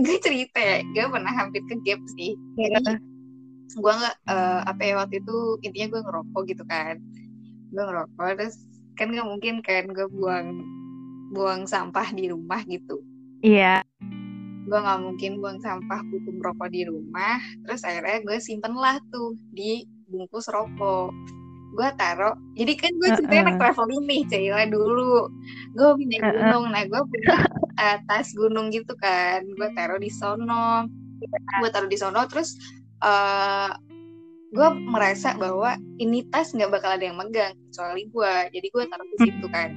gue 0.04 0.19
cerita 0.21 0.59
ya 0.61 0.85
gue 0.85 1.04
pernah 1.11 1.33
hampir 1.35 1.62
ke 1.66 1.75
gap 1.83 2.00
sih 2.14 2.37
jadi 2.54 3.00
gue 3.71 3.92
nggak 3.92 4.16
eh, 4.28 4.61
apa 4.66 4.83
ya 4.83 4.95
waktu 5.00 5.23
itu 5.23 5.37
intinya 5.64 5.87
gue 5.97 6.00
ngerokok 6.07 6.42
gitu 6.50 6.64
kan 6.66 6.95
gue 7.71 7.83
ngerokok 7.83 8.28
terus 8.38 8.57
kan 9.00 9.09
nggak 9.09 9.25
mungkin 9.25 9.54
kan 9.64 9.88
gue 9.88 10.07
buang 10.12 10.61
buang 11.33 11.64
sampah 11.64 12.12
di 12.12 12.28
rumah 12.28 12.61
gitu 12.69 13.00
Iya. 13.40 13.80
gue 14.69 14.76
nggak 14.76 15.00
mungkin 15.00 15.40
buang 15.40 15.57
sampah 15.64 16.04
buku 16.04 16.37
rokok 16.45 16.69
di 16.69 16.85
rumah 16.85 17.40
terus 17.64 17.80
akhirnya 17.80 18.21
gue 18.28 18.37
simpen 18.45 18.76
lah 18.76 19.00
tuh 19.09 19.33
di 19.57 19.88
bungkus 20.12 20.52
rokok 20.52 21.16
gue 21.71 21.88
taruh 21.97 22.37
jadi 22.59 22.73
kan 22.76 22.92
gue 22.99 23.09
ceritanya 23.16 23.40
anak 23.40 23.57
Heeh. 23.57 23.62
traveling 23.73 24.04
nih 24.04 24.23
Cila 24.28 24.64
dulu 24.69 25.33
gue 25.73 25.88
naik 26.04 26.21
Heeh. 26.21 26.33
gunung 26.37 26.64
nah 26.69 26.83
gue 26.85 27.00
punya 27.09 27.35
eh, 27.80 27.97
tas 28.04 28.28
gunung 28.37 28.69
gitu 28.69 28.92
kan 29.00 29.40
gue 29.49 29.69
taruh 29.73 29.97
di 29.97 30.11
sono 30.12 30.85
gue 31.57 31.71
taruh 31.73 31.88
di 31.88 31.97
sono 31.97 32.21
terus 32.28 32.59
eh 33.00 33.71
gue 34.50 34.69
merasa 34.83 35.38
bahwa 35.38 35.78
ini 35.97 36.26
tas 36.26 36.50
nggak 36.50 36.71
bakal 36.71 36.99
ada 36.99 37.07
yang 37.07 37.14
megang 37.14 37.54
kecuali 37.71 38.11
gue 38.11 38.35
jadi 38.50 38.66
gue 38.66 38.83
taruh 38.87 39.07
di 39.07 39.19
situ 39.23 39.47
kan. 39.49 39.71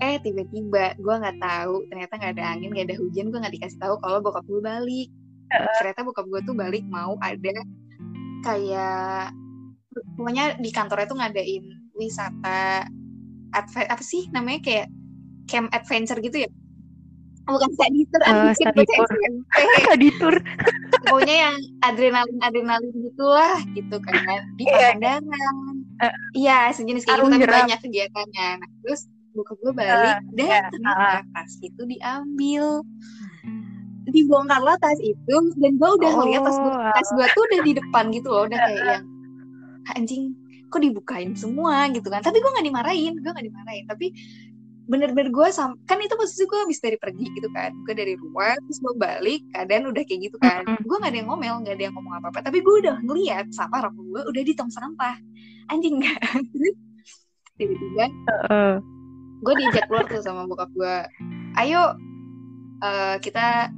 Eh 0.00 0.16
tiba-tiba 0.22 0.94
gue 0.96 1.14
nggak 1.20 1.38
tahu 1.38 1.84
ternyata 1.90 2.12
nggak 2.16 2.32
ada 2.38 2.44
angin 2.54 2.70
nggak 2.70 2.86
ada 2.86 2.96
hujan 2.96 3.28
gue 3.28 3.38
nggak 3.42 3.54
dikasih 3.58 3.78
tahu 3.78 3.94
kalau 3.98 4.18
bokap 4.22 4.46
gue 4.46 4.62
balik. 4.62 5.08
Ternyata 5.50 6.00
bokap 6.06 6.26
gue 6.30 6.40
tuh 6.46 6.54
balik 6.54 6.84
mau 6.86 7.18
ada 7.20 7.52
kayak 8.40 9.34
pokoknya 10.16 10.56
di 10.62 10.70
kantornya 10.70 11.10
tuh 11.10 11.18
ngadain 11.18 11.64
wisata 11.92 12.86
adve- 13.52 13.90
apa 13.90 14.00
sih 14.00 14.30
namanya 14.30 14.62
kayak 14.62 14.86
camp 15.50 15.66
adventure 15.74 16.22
gitu 16.22 16.46
ya? 16.46 16.50
Bukan 17.50 17.70
study 17.74 18.06
tour 18.06 18.22
Eh, 18.22 18.30
anjir, 18.30 18.54
study 19.82 20.08
tour. 20.22 20.36
Pokoknya 21.10 21.36
yang 21.50 21.56
adrenalin 21.82 22.38
adrenalin 22.40 22.94
gitulah 22.94 23.58
gitu 23.74 23.96
kan. 24.00 24.40
Di 24.54 24.64
Iya. 24.64 24.94
Pangandaran 24.94 25.76
Eh. 26.00 26.12
iya 26.32 26.72
sejenis 26.72 27.04
kayak 27.04 27.20
gitu 27.20 27.28
tapi 27.28 27.44
banyak 27.44 27.78
kegiatannya. 27.84 28.48
Nah, 28.64 28.68
terus 28.86 29.10
buka 29.36 29.52
gue 29.62 29.72
balik 29.76 30.18
dan 30.34 30.46
iya. 30.48 30.60
ternyata 30.72 31.22
tas 31.34 31.52
itu 31.60 31.82
diambil. 31.84 32.82
Dibongkarlah 34.10 34.80
tas 34.80 34.96
itu 35.04 35.34
dan 35.60 35.72
gue 35.76 35.90
udah 36.00 36.10
ngeliat 36.16 36.42
tas 36.42 36.56
gue 36.56 36.72
Oh, 36.72 36.90
tas 36.96 37.08
gue 37.14 37.26
tuh 37.36 37.42
udah 37.46 37.60
di 37.62 37.72
depan 37.76 38.04
gitu 38.10 38.28
loh 38.32 38.42
udah 38.48 38.58
kayak 38.58 38.82
yang 38.82 39.04
anjing 39.94 40.22
kok 40.70 40.80
dibukain 40.80 41.34
semua? 41.36 41.90
gitu 41.92 42.08
kan. 42.08 42.22
Tapi 42.24 42.38
gue 42.40 42.50
nggak 42.50 42.66
dimarahin 42.66 43.12
gue 43.20 43.30
nggak 43.30 43.46
dimarahin. 43.46 43.84
Tapi 43.86 44.06
bener-bener 44.90 45.30
gue 45.30 45.48
sam 45.54 45.78
kan 45.86 46.02
itu 46.02 46.18
posisi 46.18 46.42
gue 46.50 46.58
habis 46.58 46.82
dari 46.82 46.98
pergi 46.98 47.30
gitu 47.38 47.46
kan. 47.54 47.70
Gue 47.86 47.94
dari 47.94 48.18
rumah 48.18 48.58
terus 48.58 48.82
gue 48.82 48.94
balik 48.98 49.46
keadaan 49.54 49.86
udah 49.86 50.02
kayak 50.02 50.20
gitu 50.26 50.36
kan. 50.42 50.66
Gue 50.82 50.96
nggak 50.98 51.14
ada 51.14 51.18
yang 51.22 51.28
ngomel 51.30 51.54
nggak 51.62 51.74
ada 51.78 51.84
yang 51.86 51.94
ngomong 51.94 52.14
apa 52.18 52.26
apa 52.34 52.40
tapi 52.42 52.58
gue 52.58 52.74
udah 52.82 52.96
ngeliat 53.06 53.46
sampah 53.54 53.86
rokok 53.86 54.04
gue 54.10 54.22
udah 54.34 54.42
di 54.42 54.52
tong 54.58 54.72
sampah. 54.74 55.14
Anjing 55.70 56.02
Terus 56.02 56.76
tiba-tiba 57.54 58.04
gue 59.40 59.54
diajak 59.56 59.84
keluar 59.86 60.04
tuh 60.10 60.20
sama 60.20 60.44
bokap 60.50 60.68
gue 60.74 60.96
ayo 61.62 61.94
eh, 62.82 63.16
kita 63.22 63.70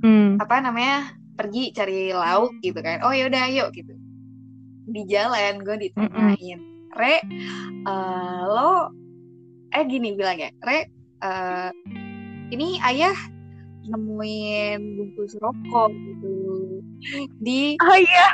Hmm. 0.00 0.40
apa 0.40 0.64
namanya 0.64 1.12
pergi 1.36 1.76
cari 1.76 2.08
lauk 2.08 2.56
gitu 2.64 2.80
kan. 2.80 3.04
Oh 3.04 3.12
yaudah 3.12 3.52
ayo 3.52 3.68
gitu. 3.68 3.92
Di 4.88 5.04
jalan 5.04 5.60
gue 5.60 5.76
ditanyain 5.88 6.60
re 6.96 7.20
eh, 7.84 8.42
lo 8.48 8.92
eh 9.80 9.88
gini 9.88 10.12
bilang 10.12 10.36
ya 10.36 10.52
re 10.60 10.84
eh, 11.24 11.70
ini 12.52 12.76
ayah 12.84 13.16
nemuin 13.88 14.80
bungkus 15.00 15.40
rokok 15.40 15.88
gitu 15.88 16.36
di 17.40 17.80
Oh 17.80 17.96
iya. 17.96 18.28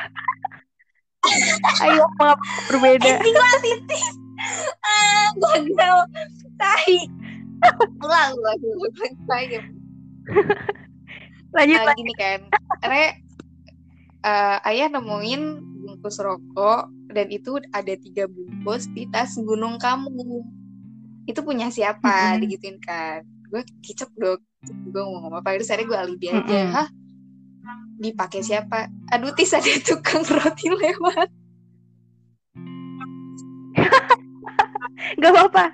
Ayo 1.86 2.06
maaf 2.18 2.38
berbeda. 2.70 3.18
anjing 3.18 3.34
lah 3.38 3.54
titis 3.62 4.14
gagal 5.38 5.96
tai. 6.58 6.98
Ulang 8.02 8.30
ulang 8.38 8.58
ulang 8.62 9.16
lagi 9.30 9.58
lanjut 11.54 11.78
nah, 11.78 11.94
gini 11.94 12.14
kan. 12.18 12.40
Re 12.82 13.04
uh, 14.26 14.58
ayah 14.66 14.90
nemuin 14.90 15.62
bungkus 15.86 16.18
rokok 16.18 16.90
dan 17.14 17.26
itu 17.30 17.62
ada 17.70 17.94
tiga 17.94 18.26
bungkus 18.26 18.90
di 18.92 19.06
tas 19.14 19.38
gunung 19.38 19.78
kamu 19.78 20.10
itu 21.26 21.40
punya 21.42 21.68
siapa? 21.68 22.06
Mm 22.06 22.30
-hmm. 22.30 22.40
digituin 22.46 22.76
kan. 22.80 23.20
Gue 23.50 23.62
kicep 23.82 24.10
dong 24.16 24.40
gue 24.66 24.98
ngomong 24.98 25.38
apa 25.38 25.54
itu 25.54 25.66
saya 25.66 25.82
gue 25.82 25.94
alibi 25.94 26.30
aja. 26.30 26.42
Mm 26.42 26.46
-hmm. 26.46 26.74
hah? 26.74 26.88
Dipakai 27.98 28.40
siapa? 28.42 28.86
Aduh 29.10 29.34
tis 29.34 29.54
ada 29.54 29.70
tukang 29.82 30.22
roti 30.38 30.70
lewat. 30.70 31.28
Gak 35.22 35.32
apa-apa. 35.32 35.64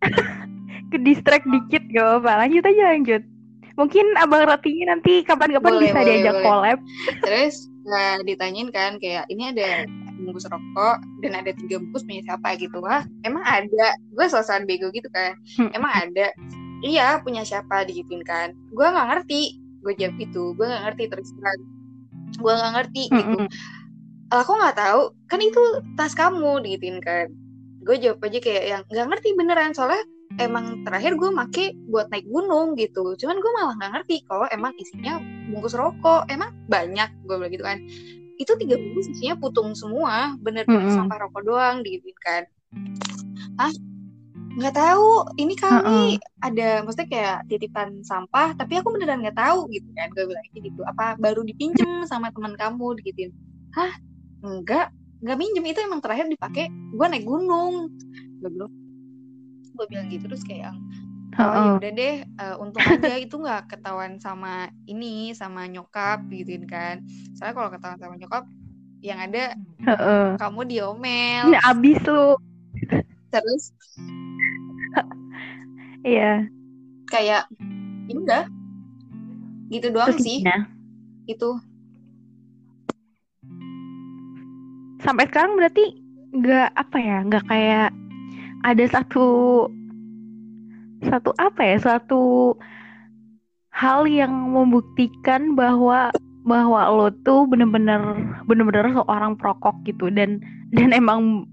Ke 0.90 0.96
distract 0.98 1.46
dikit 1.46 1.82
gak 1.90 2.04
apa-apa. 2.04 2.46
Lanjut 2.46 2.64
aja 2.66 2.82
lanjut. 2.94 3.22
Mungkin 3.78 4.06
abang 4.20 4.44
rotinya 4.44 4.92
nanti 4.92 5.24
kapan-kapan 5.24 5.72
bisa 5.80 5.96
boleh, 5.96 6.04
diajak 6.04 6.34
boleh. 6.36 6.44
collab. 6.44 6.78
Terus 7.24 7.54
nah, 7.88 8.20
ditanyain 8.20 8.68
kan 8.68 9.00
kayak 9.00 9.24
ini 9.32 9.56
ada 9.56 9.88
bungkus 10.30 10.48
rokok 10.48 10.96
dan 11.26 11.32
ada 11.34 11.50
tiga 11.52 11.82
bungkus 11.82 12.06
punya 12.06 12.22
siapa 12.24 12.48
gitu. 12.56 12.78
Wah 12.78 13.02
emang 13.26 13.42
ada. 13.42 13.86
Gue 14.14 14.26
sosokan 14.30 14.64
bego 14.64 14.88
gitu 14.94 15.10
kan. 15.10 15.34
Hmm. 15.58 15.70
emang 15.74 15.92
ada. 15.92 16.30
Iya 16.80 17.20
punya 17.20 17.42
siapa 17.42 17.84
digituin 17.84 18.22
kan. 18.24 18.54
Gue 18.72 18.86
nggak 18.86 19.06
ngerti. 19.10 19.58
Gue 19.82 19.92
jawab 19.98 20.16
itu 20.16 20.54
gue 20.54 20.66
nggak 20.66 20.82
ngerti 20.88 21.04
terus 21.10 21.30
terang 21.36 21.60
gue 22.30 22.52
nggak 22.54 22.72
ngerti 22.78 23.04
mm 23.10 23.18
-hmm. 23.18 23.26
gitu 23.26 23.58
aku 24.30 24.52
nggak 24.54 24.78
tahu? 24.78 25.02
Kan 25.26 25.40
itu 25.42 25.62
tas 25.98 26.14
kamu 26.14 26.62
digituin 26.62 27.02
kan. 27.02 27.26
Gue 27.82 27.98
jawab 27.98 28.22
aja 28.22 28.38
kayak 28.38 28.64
yang 28.64 28.82
nggak 28.86 29.06
ngerti 29.10 29.28
beneran. 29.34 29.74
Soalnya 29.74 30.06
emang 30.38 30.86
terakhir 30.86 31.18
gue 31.18 31.30
make 31.34 31.74
buat 31.90 32.06
naik 32.14 32.26
gunung 32.30 32.78
gitu. 32.78 33.18
Cuman 33.18 33.36
gue 33.42 33.50
malah 33.58 33.74
nggak 33.76 33.92
ngerti 33.98 34.16
kalau 34.30 34.46
emang 34.54 34.70
isinya 34.78 35.18
bungkus 35.50 35.74
rokok. 35.74 36.30
Emang 36.30 36.54
banyak 36.70 37.10
gue 37.26 37.36
bilang 37.36 37.52
gitu 37.52 37.64
kan 37.66 37.78
itu 38.40 38.52
tiga 38.56 38.80
bungkus 38.80 39.12
isinya 39.12 39.36
putung 39.36 39.76
semua. 39.76 40.34
Bener-bener 40.40 40.80
mm 40.80 40.88
-hmm. 40.88 40.96
sampah 40.96 41.18
rokok 41.28 41.42
doang 41.44 41.76
digituin 41.84 42.16
kan. 42.24 42.42
Ah 43.60 43.72
nggak 44.56 44.74
tahu. 44.74 45.28
Ini 45.36 45.54
kami 45.60 45.76
uh 45.84 45.84
-uh. 45.84 46.10
ada 46.40 46.68
maksudnya 46.82 47.08
kayak 47.12 47.36
titipan 47.52 48.00
sampah 48.00 48.56
tapi 48.56 48.80
aku 48.80 48.96
beneran 48.96 49.20
nggak 49.20 49.36
tahu 49.36 49.68
gitu 49.68 49.86
kan. 49.92 50.08
Gue 50.16 50.24
bilang 50.32 50.44
gitu. 50.56 50.80
Apa 50.88 51.20
baru 51.20 51.44
dipinjem 51.44 52.08
sama 52.08 52.32
teman 52.32 52.56
kamu 52.56 52.96
gitu 53.04 53.28
hah? 53.76 53.92
Enggak 54.40 54.88
nggak 55.20 55.36
minjem. 55.36 55.64
Itu 55.68 55.84
emang 55.84 56.00
terakhir 56.00 56.32
dipakai. 56.32 56.72
Gue 56.96 57.06
naik 57.06 57.28
gunung. 57.28 57.92
Gue 58.40 58.50
bilang 58.50 58.72
gue 59.76 59.86
bilang 59.86 60.08
gitu. 60.08 60.24
Terus 60.26 60.42
kayak 60.48 60.72
oh 61.38 61.52
ya 61.54 61.70
udah 61.78 61.92
deh 61.94 62.14
uh, 62.40 62.56
untung 62.62 62.82
aja 62.82 63.14
itu 63.20 63.34
nggak 63.38 63.70
ketahuan 63.70 64.18
sama 64.18 64.72
ini 64.88 65.30
sama 65.36 65.70
nyokap 65.70 66.26
gituin 66.26 66.66
kan 66.66 67.04
soalnya 67.38 67.54
kalau 67.54 67.70
ketahuan 67.70 68.00
sama 68.00 68.14
nyokap 68.18 68.44
yang 69.00 69.18
ada 69.22 69.54
uh 69.86 69.92
-uh. 69.92 70.26
kamu 70.36 70.60
diomel 70.66 71.54
abis 71.62 72.00
lu 72.08 72.34
terus 73.30 73.70
Iya. 76.00 76.48
Kayak 77.10 77.44
ya 78.08 78.14
udah. 78.16 78.44
Gitu 79.68 79.86
doang 79.92 80.08
Terus 80.16 80.24
sih. 80.24 80.38
Gimana? 80.40 80.66
Itu. 81.28 81.50
Sampai 85.00 85.28
sekarang 85.28 85.56
berarti 85.56 85.96
nggak 86.30 86.70
apa 86.76 86.96
ya, 87.00 87.18
nggak 87.24 87.44
kayak 87.48 87.88
ada 88.60 88.84
satu 88.88 89.24
satu 91.04 91.30
apa 91.40 91.60
ya, 91.64 91.76
satu 91.80 92.54
hal 93.70 94.04
yang 94.10 94.32
membuktikan 94.32 95.54
bahwa 95.54 96.10
bahwa 96.44 96.80
lo 96.88 97.08
tuh 97.22 97.44
bener-bener 97.46 98.00
bener-bener 98.48 98.96
seorang 98.96 99.36
prokok 99.36 99.76
gitu 99.84 100.08
dan 100.08 100.40
dan 100.72 100.90
emang 100.96 101.44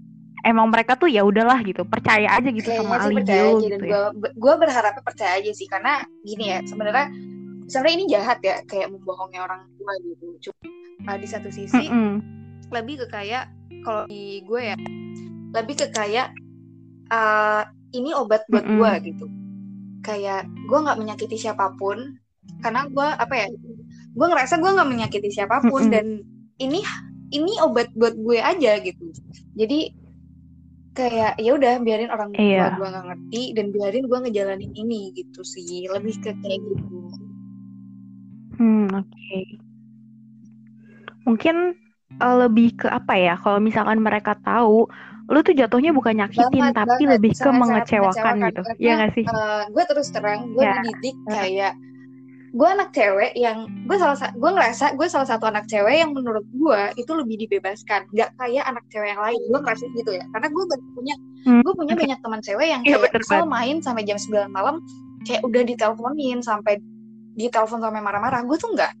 emang 0.48 0.72
mereka 0.72 0.96
tuh 0.96 1.10
ya 1.10 1.22
udahlah 1.22 1.60
gitu 1.60 1.84
percaya 1.84 2.30
aja 2.32 2.48
gitu 2.48 2.72
Kayaknya 2.72 2.88
sama 2.88 3.04
Ali 3.04 3.22
gitu 3.68 3.84
ya. 3.84 4.08
gue 4.14 4.54
berharapnya 4.56 5.02
percaya 5.04 5.32
aja 5.36 5.50
sih 5.52 5.68
karena 5.68 6.02
gini 6.24 6.56
ya 6.56 6.58
sebenarnya 6.64 7.06
sebenarnya 7.68 7.96
ini 8.00 8.04
jahat 8.08 8.38
ya 8.40 8.56
kayak 8.64 8.88
membohongi 8.88 9.38
orang 9.38 9.68
tua 9.76 9.92
gitu 10.00 10.26
cuma 10.48 11.20
di 11.20 11.28
satu 11.28 11.52
sisi 11.52 11.84
mm 11.86 11.92
-hmm. 11.92 12.14
lebih 12.72 13.04
ke 13.04 13.06
kayak 13.12 13.52
kalau 13.84 14.08
di 14.08 14.40
gue 14.42 14.60
ya 14.72 14.76
lebih 15.52 15.74
ke 15.84 15.86
kayak 15.92 16.32
uh, 17.12 17.62
ini 17.92 18.16
obat 18.16 18.42
buat 18.48 18.64
mm 18.64 18.72
-hmm. 18.72 18.78
gue 18.80 18.92
gitu 19.12 19.26
kayak 20.08 20.48
gue 20.48 20.78
nggak 20.80 20.96
menyakiti 20.96 21.36
siapa 21.36 21.76
pun 21.76 22.16
karena 22.64 22.88
gue 22.88 23.04
apa 23.04 23.34
ya 23.36 23.48
gue 24.16 24.26
ngerasa 24.26 24.56
gue 24.56 24.70
nggak 24.72 24.88
menyakiti 24.88 25.28
siapa 25.28 25.60
pun 25.68 25.84
mm 25.84 25.88
-hmm. 25.88 25.92
dan 25.92 26.06
ini 26.64 26.80
ini 27.28 27.52
obat 27.60 27.92
buat 27.92 28.16
gue 28.16 28.40
aja 28.40 28.80
gitu 28.80 29.12
jadi 29.52 29.92
kayak 30.96 31.38
ya 31.38 31.54
udah 31.54 31.78
biarin 31.84 32.10
orang 32.10 32.34
tua 32.34 32.42
iya. 32.42 32.74
gue 32.74 32.88
nggak 32.88 33.06
ngerti 33.06 33.42
dan 33.54 33.66
biarin 33.70 34.04
gue 34.08 34.18
ngejalanin 34.18 34.72
ini 34.74 35.12
gitu 35.14 35.44
sih 35.44 35.86
lebih 35.86 36.16
ke 36.24 36.32
kayak 36.40 36.58
gitu 36.58 36.96
hmm 38.58 38.88
oke 38.96 39.06
okay. 39.06 39.44
mungkin 41.28 41.56
uh, 42.18 42.36
lebih 42.48 42.80
ke 42.80 42.88
apa 42.90 43.14
ya 43.14 43.34
kalau 43.38 43.62
misalkan 43.62 44.02
mereka 44.02 44.34
tahu 44.40 44.88
lu 45.28 45.44
tuh 45.44 45.52
jatuhnya 45.52 45.92
bukan 45.92 46.24
nyakitin 46.24 46.72
banget, 46.72 46.76
tapi 46.80 47.02
banget. 47.04 47.12
lebih 47.20 47.32
ke 47.36 47.50
mengecewakan 47.52 48.16
sangat 48.16 48.52
gitu 48.56 48.60
ya 48.80 48.92
nggak 48.96 49.12
sih? 49.12 49.24
uh, 49.28 49.68
gue 49.68 49.84
terus 49.84 50.08
terang 50.08 50.56
gue 50.56 50.64
ya. 50.64 50.80
dididik 50.80 51.16
kayak 51.28 51.72
gue 52.48 52.64
anak 52.68 52.88
cewek 52.96 53.36
yang 53.36 53.68
gue 53.84 53.96
salah 54.00 54.16
gue 54.16 54.50
ngerasa 54.50 54.96
gue 54.96 55.04
salah 55.04 55.28
satu 55.28 55.44
anak 55.52 55.68
cewek 55.68 56.00
yang 56.00 56.16
menurut 56.16 56.44
gue 56.48 56.80
itu 56.96 57.12
lebih 57.12 57.44
dibebaskan. 57.44 58.08
Nggak 58.08 58.40
kayak 58.40 58.64
anak 58.64 58.84
cewek 58.88 59.12
yang 59.12 59.20
lain. 59.20 59.40
Gue 59.52 59.60
ngerasa 59.60 59.84
gitu 59.92 60.10
ya. 60.16 60.24
Karena 60.32 60.48
gue 60.48 60.64
punya 60.96 61.14
hmm. 61.44 61.60
gue 61.60 61.74
punya 61.76 61.94
banyak 61.94 62.18
teman 62.24 62.40
cewek 62.40 62.68
yang 62.72 62.82
iya, 62.88 62.96
kayak 63.04 63.20
ya, 63.28 63.44
main 63.44 63.76
sampai 63.84 64.02
jam 64.08 64.16
9 64.16 64.48
malam 64.48 64.80
kayak 65.28 65.44
udah 65.44 65.62
diteleponin 65.68 66.40
sampai 66.40 66.80
ditelepon 67.36 67.84
sampai 67.84 68.00
marah-marah. 68.00 68.40
Gue 68.48 68.56
tuh 68.56 68.72
enggak 68.72 68.96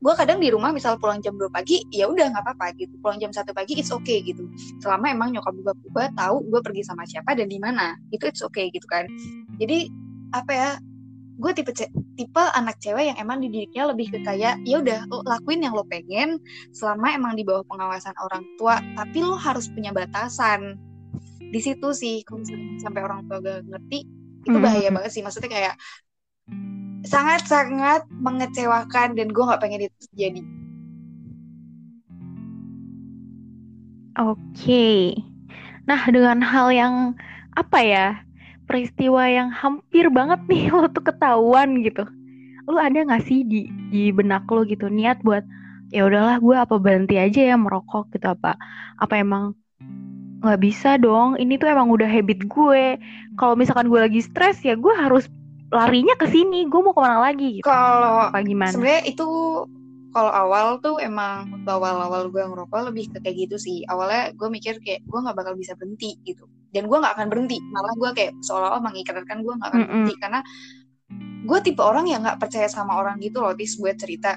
gue 0.00 0.14
kadang 0.16 0.40
di 0.40 0.48
rumah 0.48 0.72
misal 0.72 0.96
pulang 0.96 1.20
jam 1.20 1.36
2 1.36 1.52
pagi 1.52 1.84
ya 1.92 2.08
udah 2.08 2.32
nggak 2.32 2.44
apa-apa 2.44 2.72
gitu. 2.80 2.96
Pulang 3.04 3.20
jam 3.20 3.30
satu 3.36 3.52
pagi 3.52 3.76
it's 3.76 3.92
okay 3.92 4.24
gitu. 4.24 4.48
Selama 4.80 5.12
emang 5.12 5.36
nyokap 5.36 5.52
gue 5.52 5.74
gue 5.76 6.06
tahu 6.16 6.36
gue 6.48 6.60
pergi 6.64 6.82
sama 6.88 7.04
siapa 7.04 7.36
dan 7.36 7.52
di 7.52 7.60
mana 7.60 8.00
itu 8.08 8.24
it's 8.24 8.40
okay 8.40 8.72
gitu 8.72 8.88
kan. 8.88 9.04
Jadi 9.60 9.92
apa 10.32 10.52
ya 10.52 10.70
gue 11.40 11.52
tipe 11.52 11.72
tipe 12.16 12.44
anak 12.56 12.76
cewek 12.80 13.12
yang 13.12 13.18
emang 13.20 13.40
dididiknya 13.44 13.92
lebih 13.92 14.12
ke 14.12 14.18
kayak 14.24 14.60
ya 14.64 14.80
udah 14.80 15.04
lo 15.08 15.24
lakuin 15.24 15.64
yang 15.64 15.72
lo 15.72 15.84
pengen 15.88 16.40
selama 16.72 17.16
emang 17.16 17.32
di 17.36 17.44
bawah 17.44 17.64
pengawasan 17.64 18.12
orang 18.20 18.44
tua 18.60 18.80
tapi 18.96 19.20
lo 19.20 19.36
harus 19.36 19.68
punya 19.68 19.92
batasan. 19.92 20.80
Di 21.50 21.60
situ 21.60 21.92
sih 21.92 22.24
kalau 22.24 22.40
sampai 22.80 23.00
orang 23.04 23.28
tua 23.28 23.42
gak 23.42 23.68
ngerti 23.68 24.08
itu 24.48 24.56
hmm. 24.56 24.64
bahaya 24.64 24.88
banget 24.88 25.12
sih. 25.12 25.20
Maksudnya 25.20 25.50
kayak 25.52 25.74
sangat 27.04 27.44
sangat 27.48 28.04
mengecewakan 28.20 29.16
dan 29.16 29.32
gue 29.32 29.44
nggak 29.44 29.62
pengen 29.62 29.86
itu 29.88 29.96
terjadi. 30.10 30.42
Oke. 34.20 34.36
Okay. 34.52 34.98
nah 35.88 36.06
dengan 36.06 36.38
hal 36.44 36.70
yang 36.70 36.94
apa 37.58 37.78
ya 37.82 38.06
peristiwa 38.68 39.26
yang 39.26 39.50
hampir 39.50 40.06
banget 40.12 40.38
nih 40.46 40.70
lo 40.74 40.86
tuh 40.92 41.02
ketahuan 41.02 41.82
gitu. 41.82 42.06
Lo 42.70 42.78
ada 42.78 43.02
gak 43.02 43.26
sih 43.26 43.42
di 43.42 43.66
di 43.90 44.14
benak 44.14 44.46
lo 44.46 44.62
gitu 44.62 44.86
niat 44.86 45.18
buat 45.26 45.42
ya 45.90 46.06
udahlah 46.06 46.38
gue 46.38 46.54
apa 46.54 46.78
berhenti 46.78 47.18
aja 47.18 47.50
ya 47.50 47.56
merokok 47.58 48.14
gitu 48.14 48.30
apa 48.30 48.54
apa 49.02 49.14
emang 49.18 49.58
nggak 50.40 50.60
bisa 50.62 50.96
dong? 50.96 51.36
Ini 51.36 51.60
tuh 51.60 51.68
emang 51.68 51.92
udah 51.92 52.08
habit 52.08 52.48
gue. 52.48 52.96
Kalau 53.36 53.54
misalkan 53.58 53.90
gue 53.90 54.00
lagi 54.00 54.20
stres 54.24 54.62
ya 54.64 54.72
gue 54.78 54.94
harus 54.96 55.28
larinya 55.70 56.14
ke 56.18 56.26
sini 56.26 56.66
gue 56.66 56.80
mau 56.82 56.90
ke 56.90 57.00
mana 57.00 57.18
lagi 57.22 57.62
gitu. 57.62 57.66
Kalau 57.66 58.30
gimana? 58.42 58.74
sebenarnya 58.74 59.02
itu 59.06 59.28
kalau 60.10 60.32
awal 60.34 60.82
tuh 60.82 60.98
emang 60.98 61.46
waktu 61.54 61.70
awal-awal 61.70 62.26
gue 62.34 62.42
ngerokok 62.42 62.90
lebih 62.90 63.14
ke 63.14 63.18
kayak 63.22 63.46
gitu 63.46 63.56
sih. 63.56 63.78
Awalnya 63.86 64.34
gue 64.34 64.48
mikir 64.50 64.82
kayak 64.82 65.06
gue 65.06 65.18
nggak 65.22 65.36
bakal 65.38 65.54
bisa 65.54 65.78
berhenti 65.78 66.18
gitu. 66.26 66.50
Dan 66.74 66.90
gue 66.90 66.98
nggak 66.98 67.14
akan 67.14 67.26
berhenti. 67.30 67.62
Malah 67.70 67.94
gue 67.94 68.10
kayak 68.18 68.32
seolah-olah 68.42 68.82
mengikrarkan 68.82 69.46
gue 69.46 69.54
nggak 69.54 69.70
akan 69.70 69.78
mm 69.78 69.86
-hmm. 69.86 69.94
berhenti. 69.94 70.14
Karena 70.18 70.40
gue 71.46 71.58
tipe 71.62 71.82
orang 71.82 72.06
yang 72.10 72.20
nggak 72.26 72.38
percaya 72.42 72.66
sama 72.66 72.98
orang 72.98 73.22
gitu 73.22 73.38
loh 73.38 73.54
tis 73.54 73.78
buat 73.78 73.94
cerita. 73.94 74.34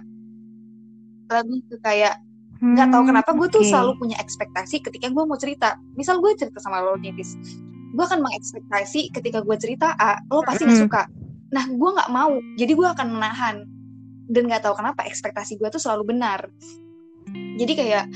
Lebih 1.34 1.60
ke 1.74 1.78
kayak 1.82 2.22
nggak 2.63 2.88
tahu 2.93 3.04
kenapa 3.10 3.34
gue 3.34 3.48
tuh 3.50 3.65
selalu 3.65 3.98
punya 3.98 4.22
ekspektasi 4.22 4.86
ketika 4.86 5.10
gue 5.10 5.24
mau 5.26 5.41
cerita. 5.41 5.82
Misal 5.98 6.22
gue 6.22 6.38
cerita 6.38 6.62
sama 6.62 6.86
lo 6.86 6.93
nih 7.02 7.17
tis. 7.17 7.34
Gue 7.98 8.06
akan 8.06 8.22
mengekspektasi 8.22 9.10
ketika 9.10 9.41
gue 9.41 9.58
cerita 9.58 9.98
A 9.98 10.22
lo 10.30 10.46
pasti 10.46 10.69
nggak 10.69 10.82
suka 10.86 11.23
nah 11.54 11.70
gue 11.70 11.89
nggak 11.94 12.10
mau. 12.10 12.34
Jadi 12.58 12.72
gue 12.74 12.88
akan 12.89 13.08
menahan. 13.13 13.56
Dan 14.26 14.50
nggak 14.50 14.66
tahu 14.66 14.74
kenapa 14.82 15.06
ekspektasi 15.06 15.62
gue 15.62 15.70
tuh 15.70 15.78
selalu 15.78 16.18
benar. 16.18 16.50
Jadi 17.62 17.74
kayak 17.78 18.10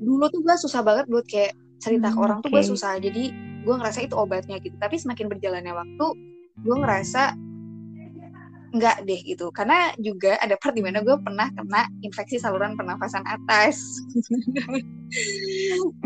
dulu 0.00 0.28
tuh 0.28 0.44
gue 0.44 0.54
susah 0.60 0.84
banget 0.84 1.08
buat 1.08 1.24
kayak 1.24 1.56
cerita 1.80 2.12
hmm, 2.12 2.14
ke 2.14 2.18
orang 2.20 2.38
okay. 2.38 2.44
tuh 2.44 2.50
gue 2.52 2.64
susah. 2.76 2.92
Jadi 3.00 3.24
gue 3.64 3.74
ngerasa 3.74 4.04
itu 4.04 4.14
obatnya 4.14 4.60
gitu. 4.60 4.76
Tapi 4.76 5.00
semakin 5.00 5.26
berjalannya 5.32 5.72
waktu 5.72 6.06
gue 6.60 6.76
ngerasa 6.76 7.22
nggak 8.70 8.96
deh 9.08 9.20
gitu. 9.24 9.48
Karena 9.50 9.90
juga 9.96 10.36
ada 10.38 10.54
part 10.60 10.76
di 10.76 10.84
mana 10.84 11.00
gue 11.00 11.16
pernah 11.24 11.48
kena 11.56 11.88
infeksi 12.04 12.36
saluran 12.36 12.76
pernafasan 12.76 13.24
atas. 13.24 13.80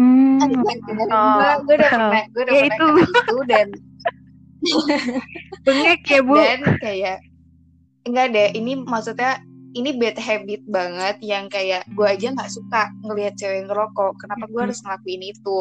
Hmm, 0.01 0.41
gue 0.41 0.75
gue 0.81 1.75
udah 1.77 1.89
pernah 1.93 2.25
gue 2.33 2.43
udah 2.45 2.55
Ya 2.55 2.63
pernah 2.65 2.77
itu. 2.77 2.87
kena 2.89 3.05
itu 3.05 3.37
dan 3.51 3.69
bengek 5.67 6.01
ya 6.09 6.21
bu. 6.25 6.35
dan 6.37 6.61
kayak 6.81 7.19
enggak 8.05 8.27
deh 8.37 8.49
ini 8.57 8.73
maksudnya 8.85 9.41
ini 9.75 9.91
bad 9.99 10.17
habit 10.17 10.63
banget 10.71 11.19
yang 11.21 11.51
kayak 11.51 11.83
gue 11.93 12.07
aja 12.07 12.31
nggak 12.31 12.51
suka 12.51 12.95
ngelihat 13.03 13.35
cewek 13.35 13.67
ngerokok. 13.67 14.15
Kenapa 14.23 14.47
gue 14.47 14.61
harus 14.71 14.79
ngelakuin 14.87 15.23
itu? 15.35 15.59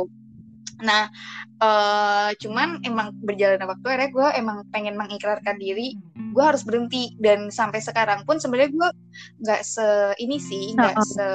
Nah 0.86 1.10
eh 1.58 2.30
cuman 2.38 2.82
emang 2.86 3.18
berjalannya 3.26 3.66
waktu 3.66 3.86
akhirnya 3.90 4.10
gue 4.14 4.28
emang 4.38 4.58
pengen 4.70 4.96
mengikrarkan 4.96 5.58
diri 5.58 5.98
gue 6.14 6.44
harus 6.46 6.62
berhenti. 6.62 7.18
Dan 7.18 7.50
sampai 7.50 7.82
sekarang 7.82 8.22
pun 8.30 8.38
sebenarnya 8.38 8.70
gue 8.70 8.90
nggak 9.42 9.62
se 9.66 10.14
ini 10.22 10.38
sih 10.38 10.78
nggak 10.78 10.96
se 11.02 11.28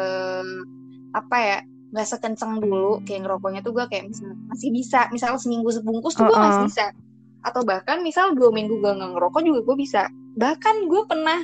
apa 1.18 1.36
ya 1.42 1.58
nggak 1.88 2.06
sekenceng 2.06 2.62
dulu 2.62 3.02
kayak 3.02 3.26
ngerokoknya 3.26 3.60
tuh 3.66 3.74
gue 3.74 3.84
kayak 3.90 4.06
masih 4.46 4.70
bisa. 4.70 5.10
Misal 5.10 5.34
seminggu 5.42 5.74
sebungkus 5.74 6.14
tuh 6.14 6.30
gue 6.30 6.38
masih 6.38 6.70
bisa 6.70 6.94
atau 7.42 7.62
bahkan 7.62 8.02
misal 8.02 8.34
dua 8.34 8.50
minggu 8.50 8.82
gue 8.82 8.92
nggak 8.92 9.10
ngerokok 9.14 9.42
juga 9.46 9.60
gue 9.62 9.76
bisa. 9.78 10.02
Bahkan 10.38 10.90
gue 10.90 11.02
pernah 11.06 11.40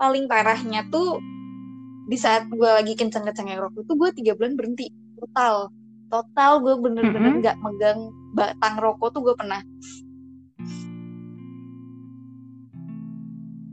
paling 0.00 0.24
parahnya 0.28 0.84
tuh 0.88 1.20
di 2.08 2.16
saat 2.18 2.48
gue 2.50 2.66
lagi 2.66 2.96
kenceng-kencengnya 2.96 3.60
ngerokok 3.60 3.82
tuh 3.86 3.96
gue 3.96 4.10
tiga 4.16 4.32
bulan 4.36 4.56
berhenti. 4.58 4.90
Total. 5.16 5.68
Total 6.10 6.52
gue 6.58 6.74
bener-bener 6.80 7.32
nggak 7.38 7.56
megang 7.62 8.10
batang 8.34 8.74
rokok 8.82 9.14
tuh 9.14 9.22
gue 9.24 9.34
pernah. 9.38 9.62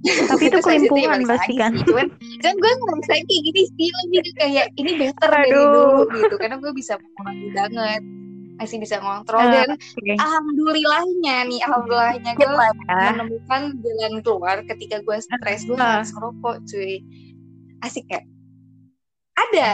Tapi 0.07 0.43
itu 0.47 0.59
kelimpungan 0.65 1.19
pasti 1.27 1.53
kan. 1.59 1.75
cuman 1.83 2.07
kan 2.39 2.53
gue 2.55 2.71
ngerasa 2.79 3.13
kayak 3.27 3.41
gini 3.43 3.63
sih 3.75 3.89
jadi 4.13 4.29
kayak 4.39 4.67
ini 4.79 4.91
better 4.95 5.29
dari 5.33 5.51
Aduh. 5.51 5.65
dulu 5.67 6.03
gitu. 6.15 6.35
Karena 6.39 6.55
gue 6.61 6.71
bisa 6.71 6.93
mengurangi 6.95 7.49
banget 7.51 8.01
masih 8.57 8.77
bisa 8.77 8.97
ngontrol 8.97 9.39
Eh, 9.39 9.51
dan 9.53 9.69
Oke. 9.71 10.13
alhamdulillahnya 10.15 11.35
nih 11.45 11.59
alhamdulillahnya 11.61 12.31
gue 12.33 12.47
Lah 12.47 12.73
ya. 12.73 13.01
menemukan 13.13 13.61
jalan 13.77 14.13
keluar 14.19 14.57
ketika 14.65 14.97
gue 14.99 15.17
stres 15.17 15.61
gue 15.63 15.75
Ah. 15.75 16.01
harus 16.01 16.09
ngerokok 16.09 16.55
cuy 16.65 17.05
asik 17.79 18.05
ya 18.07 18.21
ada 19.37 19.69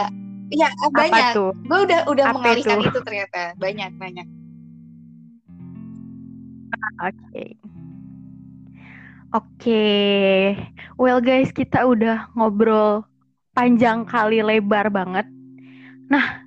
ya 0.51 0.67
Apa 0.83 0.91
banyak 0.91 1.31
gue 1.63 1.79
udah 1.81 1.99
udah 2.05 2.25
Apa 2.25 2.35
mengalihkan 2.35 2.77
itu? 2.77 2.89
itu 2.89 2.99
ternyata 3.01 3.41
banyak 3.55 3.91
banyak 3.95 4.27
Oke. 6.99 7.45
Oke. 9.31 9.87
Well 10.93 11.19
guys, 11.19 11.49
kita 11.49 11.81
udah 11.81 12.29
ngobrol 12.33 13.07
panjang 13.51 14.03
kali 14.03 14.43
lebar 14.43 14.89
banget. 14.89 15.25
Nah, 16.05 16.43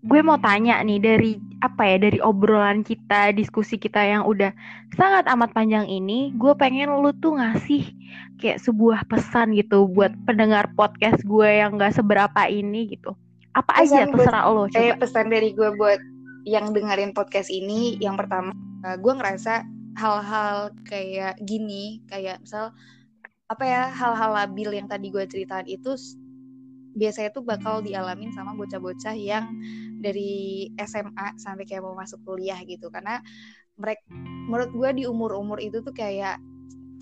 gue 0.00 0.20
mau 0.20 0.34
tanya 0.36 0.80
nih 0.80 0.98
dari 0.98 1.32
apa 1.64 1.82
ya 1.88 1.96
dari 1.96 2.20
obrolan 2.20 2.84
kita, 2.84 3.32
diskusi 3.32 3.80
kita 3.80 4.04
yang 4.04 4.28
udah 4.28 4.52
sangat 4.92 5.24
amat 5.32 5.56
panjang 5.56 5.88
ini, 5.88 6.28
gue 6.36 6.52
pengen 6.54 6.92
lu 7.00 7.08
tuh 7.16 7.40
ngasih 7.40 7.88
kayak 8.36 8.60
sebuah 8.60 9.08
pesan 9.08 9.56
gitu 9.56 9.88
buat 9.88 10.12
pendengar 10.28 10.68
podcast 10.76 11.24
gue 11.24 11.48
yang 11.48 11.80
gak 11.80 11.96
seberapa 11.96 12.44
ini 12.44 12.92
gitu. 12.92 13.16
Apa 13.56 13.80
aja 13.80 14.04
Pesan 14.04 14.12
buat- 14.12 14.14
terserah 14.20 14.44
lo 14.52 14.64
eh 14.66 14.70
coba. 14.92 14.94
pesan 15.00 15.26
dari 15.32 15.48
gue 15.56 15.70
buat 15.74 16.00
yang 16.44 16.76
dengerin 16.76 17.16
podcast 17.16 17.48
ini 17.48 17.96
yang 17.96 18.20
pertama 18.20 18.52
eh, 18.84 19.00
gue 19.00 19.12
ngerasa 19.16 19.64
hal-hal 19.96 20.74
kayak 20.84 21.40
gini 21.40 22.04
kayak 22.04 22.42
misal 22.44 22.74
apa 23.46 23.64
ya 23.64 23.82
hal-hal 23.88 24.34
labil 24.34 24.74
yang 24.74 24.84
tadi 24.84 25.08
gue 25.08 25.24
ceritain 25.24 25.64
itu 25.64 25.94
biasanya 26.94 27.34
tuh 27.34 27.42
bakal 27.42 27.82
dialamin 27.82 28.30
sama 28.30 28.54
bocah-bocah 28.54 29.18
yang 29.18 29.50
dari 29.98 30.70
SMA 30.78 31.34
sampai 31.36 31.66
kayak 31.66 31.82
mau 31.82 31.98
masuk 31.98 32.22
kuliah 32.22 32.56
gitu. 32.64 32.88
Karena 32.88 33.18
mereka 33.74 34.06
menurut 34.48 34.70
gue 34.70 34.90
di 35.02 35.04
umur-umur 35.04 35.58
itu 35.58 35.82
tuh 35.82 35.92
kayak 35.92 36.38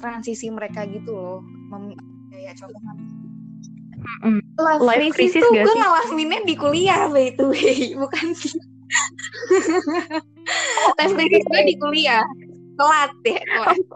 transisi 0.00 0.48
mereka 0.48 0.88
gitu 0.88 1.12
loh. 1.12 1.38
Mem- 1.70 2.00
kayak 2.32 2.56
contoh 2.58 2.80
Mm. 4.22 4.42
Love 4.58 4.82
Life 4.82 5.14
crisis 5.14 5.38
crisis 5.38 5.46
tuh 5.46 5.54
gak 5.54 5.66
gue 5.66 5.74
ngalaminnya 5.78 6.40
di 6.46 6.54
kuliah 6.58 7.06
by 7.06 7.30
the 7.38 7.46
way. 7.46 7.90
Bukan 8.02 8.34
sih 8.34 8.52
life 10.98 11.14
crisis 11.14 11.44
gue 11.46 11.62
di 11.66 11.74
kuliah. 11.78 12.22
Telat 12.78 13.10
ya 13.26 13.42
telat. 13.46 13.78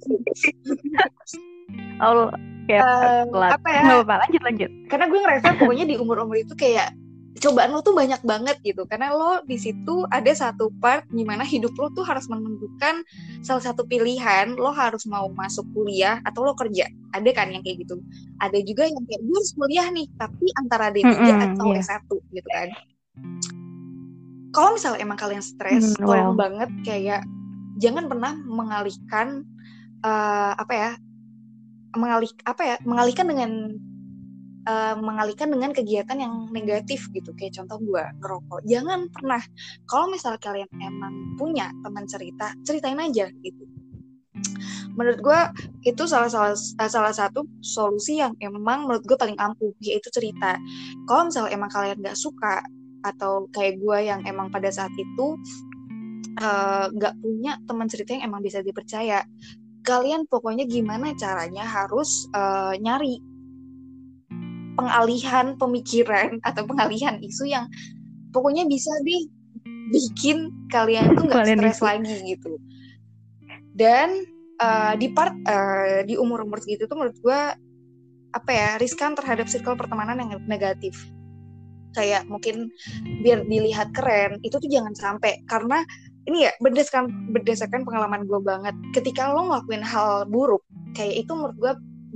Oh, 1.97 2.29
kayak 2.69 2.87
telat. 3.33 3.57
apa 3.57 3.69
ya 3.71 3.83
Nggak 3.83 3.97
apa-apa, 4.03 4.15
lanjut 4.27 4.43
lanjut. 4.43 4.71
karena 4.91 5.05
gue 5.11 5.21
ngerasa 5.23 5.49
pokoknya 5.59 5.85
di 5.91 5.95
umur-umur 5.99 6.37
itu 6.39 6.55
kayak 6.55 6.95
cobaan 7.37 7.69
lo 7.69 7.85
tuh 7.85 7.93
banyak 7.93 8.21
banget 8.25 8.57
gitu 8.65 8.89
karena 8.89 9.13
lo 9.13 9.45
di 9.45 9.61
situ 9.61 10.09
ada 10.09 10.33
satu 10.33 10.73
part 10.81 11.05
di 11.13 11.21
mana 11.21 11.45
hidup 11.45 11.77
lo 11.77 11.93
tuh 11.93 12.01
harus 12.01 12.25
menentukan 12.33 13.05
salah 13.45 13.61
satu 13.61 13.85
pilihan 13.85 14.57
lo 14.57 14.73
harus 14.73 15.05
mau 15.05 15.29
masuk 15.29 15.69
kuliah 15.77 16.17
atau 16.25 16.49
lo 16.49 16.57
kerja 16.57 16.89
ada 17.13 17.29
kan 17.37 17.53
yang 17.53 17.61
kayak 17.61 17.85
gitu 17.85 18.01
ada 18.41 18.57
juga 18.65 18.89
yang 18.89 19.05
kayak 19.05 19.21
gue 19.21 19.37
harus 19.37 19.53
kuliah 19.53 19.87
nih 19.93 20.07
tapi 20.17 20.47
antara 20.57 20.89
D3 20.89 21.05
Mm-mm, 21.05 21.37
atau 21.37 21.77
iya. 21.77 21.81
S1 21.85 22.09
gitu 22.33 22.49
kan 22.49 22.69
kalau 24.51 24.73
misalnya 24.77 25.01
emang 25.05 25.19
kalian 25.21 25.45
stres 25.45 25.93
Hmm, 25.93 26.01
tolong 26.01 26.33
well. 26.33 26.33
banget 26.33 26.71
kayak 26.83 27.21
jangan 27.77 28.09
pernah 28.09 28.33
mengalihkan 28.49 29.45
eh, 30.01 30.53
apa 30.57 30.73
ya 30.73 30.91
mengalih 31.95 32.31
apa 32.43 32.63
ya 32.65 32.77
mengalihkan 32.83 33.27
dengan 33.31 33.51
eh, 34.67 34.95
mengalihkan 34.99 35.49
dengan 35.53 35.71
kegiatan 35.71 36.19
yang 36.19 36.35
negatif 36.51 37.07
gitu. 37.15 37.31
Kayak 37.39 37.63
contoh 37.63 37.79
gue 37.83 38.05
ngerokok. 38.23 38.61
Jangan 38.67 39.01
pernah 39.13 39.43
kalau 39.87 40.11
misalnya 40.11 40.41
kalian 40.43 40.71
emang 40.83 41.15
punya 41.39 41.71
teman 41.87 42.05
cerita 42.11 42.53
ceritain 42.67 42.99
aja 42.99 43.31
gitu. 43.45 43.65
Menurut 44.97 45.21
gue 45.21 45.41
itu 45.85 46.03
salah 46.09 46.33
salah 46.33 46.57
salah 46.89 47.13
satu 47.13 47.45
solusi 47.61 48.19
yang 48.21 48.33
emang 48.41 48.89
menurut 48.89 49.05
gue 49.05 49.17
paling 49.17 49.37
ampuh 49.37 49.73
yaitu 49.85 50.09
cerita. 50.09 50.57
Kalau 51.05 51.29
misalnya 51.29 51.53
emang 51.53 51.71
kalian 51.71 51.97
nggak 52.01 52.17
suka 52.17 52.65
atau 53.05 53.47
kayak 53.55 53.79
gue 53.79 53.99
yang 54.09 54.25
emang 54.27 54.49
pada 54.49 54.73
saat 54.73 54.91
itu 54.97 55.37
eh, 56.41 56.87
nggak 56.91 57.15
punya 57.21 57.61
teman 57.69 57.87
cerita 57.93 58.17
yang 58.17 58.33
emang 58.33 58.43
bisa 58.43 58.65
dipercaya 58.65 59.23
kalian 59.87 60.27
pokoknya 60.27 60.67
gimana 60.67 61.15
caranya 61.15 61.63
harus 61.63 62.27
eh, 62.35 62.75
nyari 62.83 63.23
pengalihan 64.75 65.55
pemikiran 65.55 66.37
atau 66.49 66.67
pengalihan 66.67 67.17
isu 67.23 67.47
yang 67.47 67.71
pokoknya 68.35 68.67
bisa 68.67 68.91
deh 69.07 69.23
bikin 69.95 70.51
kalian 70.75 71.15
tuh 71.15 71.31
nggak 71.31 71.47
stres 71.47 71.81
lagi 71.81 72.35
gitu. 72.35 72.59
Dan 73.73 74.27
eh, 74.59 74.95
di 74.99 75.09
part 75.15 75.33
eh, 75.47 76.03
di 76.03 76.19
umur 76.19 76.43
umur 76.43 76.59
segitu 76.59 76.91
tuh 76.91 76.99
menurut 76.99 77.17
gue 77.23 77.41
apa 78.35 78.51
ya 78.53 78.77
riskan 78.77 79.17
terhadap 79.17 79.47
circle 79.47 79.79
pertemanan 79.79 80.19
yang 80.19 80.43
negatif. 80.51 80.93
Kayak 81.97 82.29
mungkin 82.29 82.69
biar 83.25 83.49
dilihat 83.49 83.97
keren 83.97 84.37
itu 84.45 84.61
tuh 84.61 84.69
jangan 84.69 84.93
sampai. 84.93 85.41
Karena 85.49 85.81
ini 86.27 86.47
ya 86.47 86.53
berdasarkan 86.59 87.31
berdasarkan 87.31 87.87
pengalaman 87.87 88.27
gue 88.27 88.41
banget. 88.43 88.75
Ketika 88.91 89.31
lo 89.31 89.47
ngelakuin 89.47 89.83
hal 89.87 90.27
buruk 90.27 90.67
kayak 90.99 91.27
itu 91.27 91.33
menurut 91.33 91.57
gue 91.57 91.73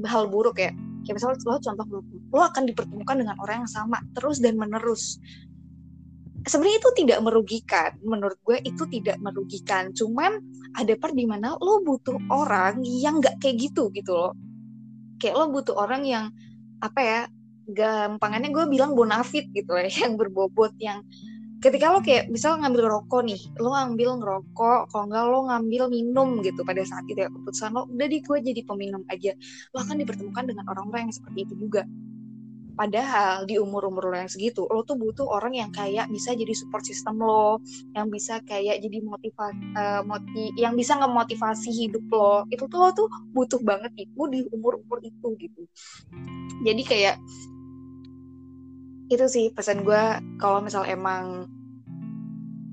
hal 0.07 0.27
buruk 0.27 0.59
ya. 0.59 0.75
Kayak 1.07 1.15
misalnya 1.17 1.39
lo 1.47 1.59
contoh 1.63 1.85
ngerokok, 1.87 2.19
lo 2.35 2.43
akan 2.45 2.63
dipertemukan 2.69 3.17
dengan 3.25 3.37
orang 3.41 3.57
yang 3.65 3.71
sama 3.71 3.99
terus 4.19 4.43
dan 4.43 4.59
menerus. 4.59 5.17
Sebenarnya 6.45 6.79
itu 6.81 6.91
tidak 7.05 7.19
merugikan. 7.23 7.91
Menurut 8.03 8.39
gue 8.43 8.59
itu 8.67 8.83
tidak 8.91 9.17
merugikan. 9.23 9.93
Cuman 9.95 10.41
ada 10.75 10.93
part 10.99 11.15
di 11.15 11.25
mana 11.29 11.55
lo 11.61 11.85
butuh 11.87 12.17
orang 12.33 12.83
yang 12.83 13.23
nggak 13.23 13.39
kayak 13.39 13.71
gitu 13.71 13.95
gitu 13.95 14.13
loh. 14.13 14.35
Kayak 15.23 15.37
lo 15.39 15.47
butuh 15.55 15.77
orang 15.77 16.03
yang 16.03 16.25
apa 16.81 17.01
ya 17.01 17.21
gampangannya 17.71 18.51
gue 18.51 18.65
bilang 18.67 18.99
bonafit 18.99 19.47
gitu 19.55 19.71
lah 19.71 19.87
yang 20.03 20.19
berbobot 20.19 20.75
yang 20.83 21.07
ketika 21.61 21.93
lo 21.93 22.01
kayak 22.01 22.33
misal 22.33 22.57
ngambil 22.57 22.89
rokok 22.89 23.21
nih 23.29 23.41
lo 23.61 23.77
ngambil 23.77 24.25
ngerokok 24.25 24.81
kalau 24.89 25.05
enggak 25.07 25.25
lo 25.29 25.41
ngambil 25.53 25.83
minum 25.93 26.29
gitu 26.41 26.65
pada 26.65 26.81
saat 26.89 27.05
itu 27.05 27.21
ya 27.21 27.29
keputusan 27.29 27.77
lo 27.77 27.85
udah 27.85 28.09
di 28.09 28.19
gue 28.25 28.39
jadi 28.41 28.61
peminum 28.65 29.05
aja. 29.13 29.37
Lo 29.77 29.85
akan 29.85 30.01
dipertemukan 30.01 30.45
dengan 30.49 30.65
orang-orang 30.73 31.09
yang 31.09 31.15
seperti 31.15 31.39
itu 31.45 31.55
juga. 31.61 31.85
Padahal 32.81 33.45
di 33.45 33.61
umur-umur 33.61 34.09
lo 34.09 34.17
yang 34.17 34.33
segitu 34.33 34.65
lo 34.65 34.81
tuh 34.89 34.97
butuh 34.97 35.29
orang 35.29 35.53
yang 35.53 35.69
kayak 35.69 36.09
bisa 36.09 36.33
jadi 36.33 36.57
support 36.57 36.81
system 36.81 37.21
lo 37.21 37.61
yang 37.93 38.09
bisa 38.09 38.41
kayak 38.49 38.81
jadi 38.81 39.05
motivasi 39.05 39.61
moti 40.09 40.57
yang 40.57 40.73
bisa 40.73 40.97
ngemotivasi 40.97 41.69
hidup 41.77 42.09
lo. 42.09 42.49
Itu 42.49 42.73
tuh 42.73 42.79
lo 42.81 42.89
tuh 42.97 43.09
butuh 43.37 43.61
banget 43.61 43.93
itu 44.09 44.21
di 44.33 44.49
umur-umur 44.49 45.05
itu 45.05 45.29
gitu. 45.37 45.63
Jadi 46.65 46.83
kayak 46.89 47.21
itu 49.11 49.27
sih 49.27 49.47
pesan 49.51 49.83
gue 49.83 50.03
kalau 50.39 50.63
misal 50.63 50.87
emang 50.87 51.51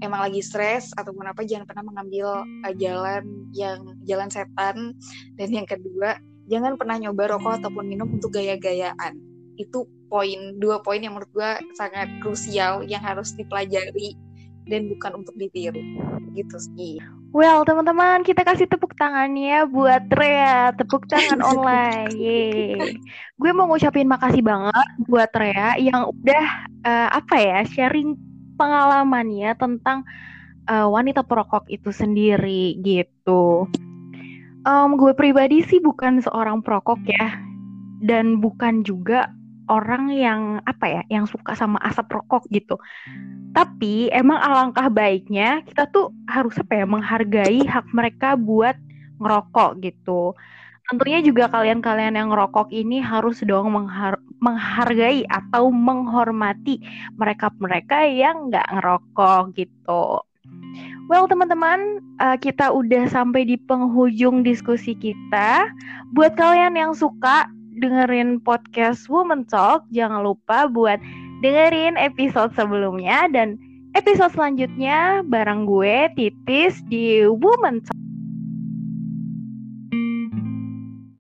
emang 0.05 0.29
lagi 0.29 0.45
stres 0.45 0.93
ataupun 0.93 1.25
apa 1.25 1.41
jangan 1.41 1.65
pernah 1.65 1.85
mengambil 1.89 2.45
uh, 2.45 2.73
jalan 2.77 3.25
yang 3.57 3.97
jalan 4.05 4.29
setan. 4.29 4.93
Dan 5.35 5.49
yang 5.49 5.65
kedua 5.65 6.21
jangan 6.45 6.77
pernah 6.77 7.01
nyoba 7.01 7.35
rokok 7.35 7.65
ataupun 7.65 7.89
minum 7.89 8.07
untuk 8.13 8.37
gaya-gayaan. 8.37 9.17
Itu 9.57 9.89
poin 10.07 10.61
dua 10.61 10.79
poin 10.85 11.01
yang 11.01 11.17
menurut 11.17 11.31
gue 11.33 11.51
sangat 11.75 12.07
krusial 12.21 12.85
yang 12.85 13.01
harus 13.01 13.33
dipelajari 13.33 14.13
dan 14.69 14.87
bukan 14.93 15.25
untuk 15.25 15.33
ditiru. 15.41 15.81
Gitu 16.37 16.57
sih. 16.61 17.01
Well, 17.35 17.67
teman-teman, 17.67 18.23
kita 18.23 18.47
kasih 18.47 18.71
tepuk 18.71 18.95
tangannya 18.95 19.67
buat 19.67 20.07
Rea, 20.09 20.71
tepuk 20.71 21.05
tangan 21.11 21.43
online. 21.51 22.11
Yeay. 22.15 22.95
Gue 23.35 23.51
mau 23.51 23.67
ngucapin 23.67 24.07
makasih 24.07 24.41
banget 24.41 24.87
buat 25.05 25.27
Rea 25.35 25.75
yang 25.75 26.07
udah 26.07 26.45
uh, 26.87 27.09
apa 27.11 27.35
ya, 27.35 27.59
sharing 27.67 28.15
pengalamannya 28.55 29.53
tentang 29.59 30.07
uh, 30.71 30.87
wanita 30.87 31.27
perokok 31.27 31.67
itu 31.67 31.91
sendiri 31.91 32.79
gitu. 32.79 33.67
Um, 34.63 34.99
gue 34.99 35.11
pribadi 35.15 35.63
sih 35.63 35.83
bukan 35.83 36.23
seorang 36.23 36.63
perokok 36.63 36.99
ya, 37.07 37.39
dan 38.03 38.39
bukan 38.39 38.87
juga 38.87 39.31
orang 39.67 40.11
yang 40.11 40.63
apa 40.63 40.85
ya, 40.87 41.01
yang 41.11 41.29
suka 41.29 41.55
sama 41.55 41.79
asap 41.83 42.11
rokok 42.17 42.47
gitu. 42.51 42.75
Tapi 43.51 44.09
emang 44.11 44.39
alangkah 44.39 44.87
baiknya 44.91 45.63
kita 45.67 45.87
tuh 45.91 46.11
harus 46.27 46.55
apa 46.59 46.83
ya, 46.83 46.85
menghargai 46.87 47.63
hak 47.63 47.87
mereka 47.91 48.35
buat 48.35 48.75
ngerokok 49.17 49.71
gitu 49.81 50.37
tentunya 50.87 51.19
juga 51.19 51.51
kalian-kalian 51.51 52.15
yang 52.15 52.31
ngerokok 52.31 52.71
ini 52.71 53.03
harus 53.03 53.43
dong 53.43 53.75
menghar 53.75 54.15
menghargai 54.39 55.27
atau 55.27 55.67
menghormati 55.67 56.79
mereka-mereka 57.19 58.07
yang 58.07 58.47
nggak 58.47 58.67
ngerokok 58.71 59.51
gitu. 59.59 60.23
Well 61.07 61.27
teman-teman, 61.27 62.03
uh, 62.19 62.35
kita 62.39 62.71
udah 62.71 63.07
sampai 63.07 63.47
di 63.47 63.55
penghujung 63.59 64.43
diskusi 64.43 64.95
kita. 64.95 65.71
Buat 66.15 66.39
kalian 66.39 66.75
yang 66.75 66.91
suka 66.95 67.47
dengerin 67.77 68.41
podcast 68.41 69.09
Woman 69.09 69.45
Talk, 69.45 69.85
jangan 69.93 70.25
lupa 70.25 70.69
buat 70.69 70.97
dengerin 71.41 71.97
episode 71.97 72.53
sebelumnya 72.57 73.29
dan 73.29 73.57
episode 73.97 74.33
selanjutnya 74.33 75.25
bareng 75.25 75.65
gue 75.65 76.09
Titis 76.13 76.81
di 76.89 77.25
Woman 77.25 77.81
Talk. 77.81 77.96